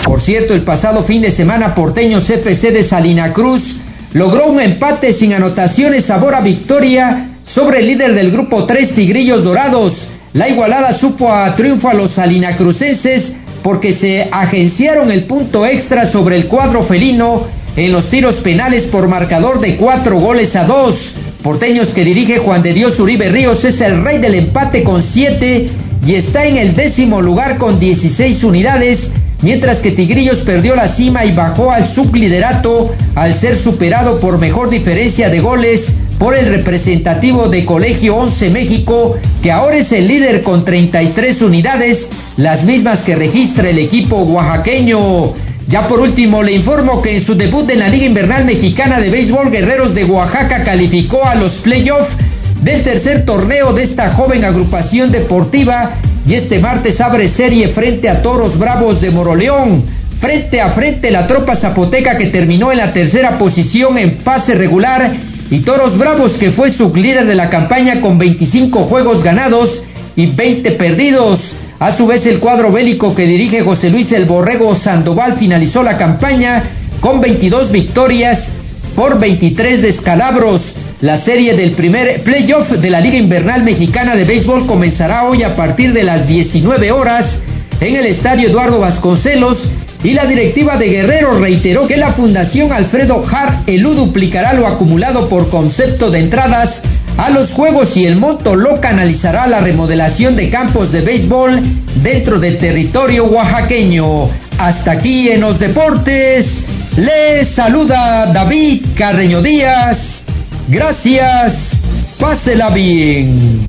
[0.03, 3.74] Por cierto, el pasado fin de semana Porteños FC de Salina Cruz
[4.15, 9.43] logró un empate sin anotaciones sabor a victoria sobre el líder del grupo 3 Tigrillos
[9.43, 10.07] Dorados.
[10.31, 16.37] La igualada supo a triunfo a los salinacrucenses porque se agenciaron el punto extra sobre
[16.37, 17.43] el cuadro felino
[17.75, 21.15] en los tiros penales por marcador de cuatro goles a dos.
[21.43, 25.67] Porteños que dirige Juan de Dios Uribe Ríos es el rey del empate con siete
[26.07, 29.11] y está en el décimo lugar con 16 unidades
[29.45, 34.71] mientras que Tigrillos perdió la cima y bajó al subliderato al ser superado por mejor
[34.71, 40.41] diferencia de goles por el representativo de Colegio 11 México, que ahora es el líder
[40.41, 45.33] con 33 unidades, las mismas que registra el equipo oaxaqueño.
[45.67, 49.11] Ya por último, le informo que en su debut en la Liga Invernal Mexicana de
[49.11, 52.15] Béisbol, Guerreros de Oaxaca calificó a los playoffs
[52.63, 55.91] del tercer torneo de esta joven agrupación deportiva
[56.27, 59.83] y este martes abre serie frente a Toros Bravos de Moroleón.
[60.19, 65.11] Frente a frente la tropa zapoteca que terminó en la tercera posición en fase regular
[65.51, 69.83] y Toros Bravos que fue su líder de la campaña con 25 juegos ganados
[70.15, 71.55] y 20 perdidos.
[71.79, 75.97] A su vez el cuadro bélico que dirige José Luis El Borrego Sandoval finalizó la
[75.97, 76.63] campaña
[77.01, 78.53] con 22 victorias
[78.95, 80.75] por 23 descalabros.
[81.01, 85.53] La serie del primer playoff de la Liga Invernal Mexicana de Béisbol comenzará hoy a
[85.53, 87.39] partir de las 19 horas
[87.81, 89.67] en el Estadio Eduardo Vasconcelos
[90.05, 95.27] y la directiva de Guerrero reiteró que la Fundación Alfredo Hart Elú duplicará lo acumulado
[95.27, 96.83] por concepto de entradas
[97.17, 101.61] a los juegos y el monto lo canalizará la remodelación de campos de béisbol
[102.03, 104.29] dentro del territorio oaxaqueño.
[104.59, 106.63] Hasta aquí en los deportes,
[106.95, 110.23] les saluda David Carreño Díaz
[110.67, 111.81] Gracias.
[112.19, 113.67] Pásela bien.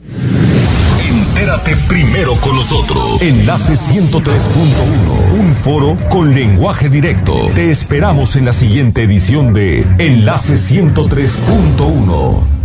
[1.07, 3.21] Entérate primero con nosotros.
[3.21, 5.39] Enlace 103.1.
[5.39, 7.35] Un foro con lenguaje directo.
[7.55, 12.56] Te esperamos en la siguiente edición de Enlace 103.1.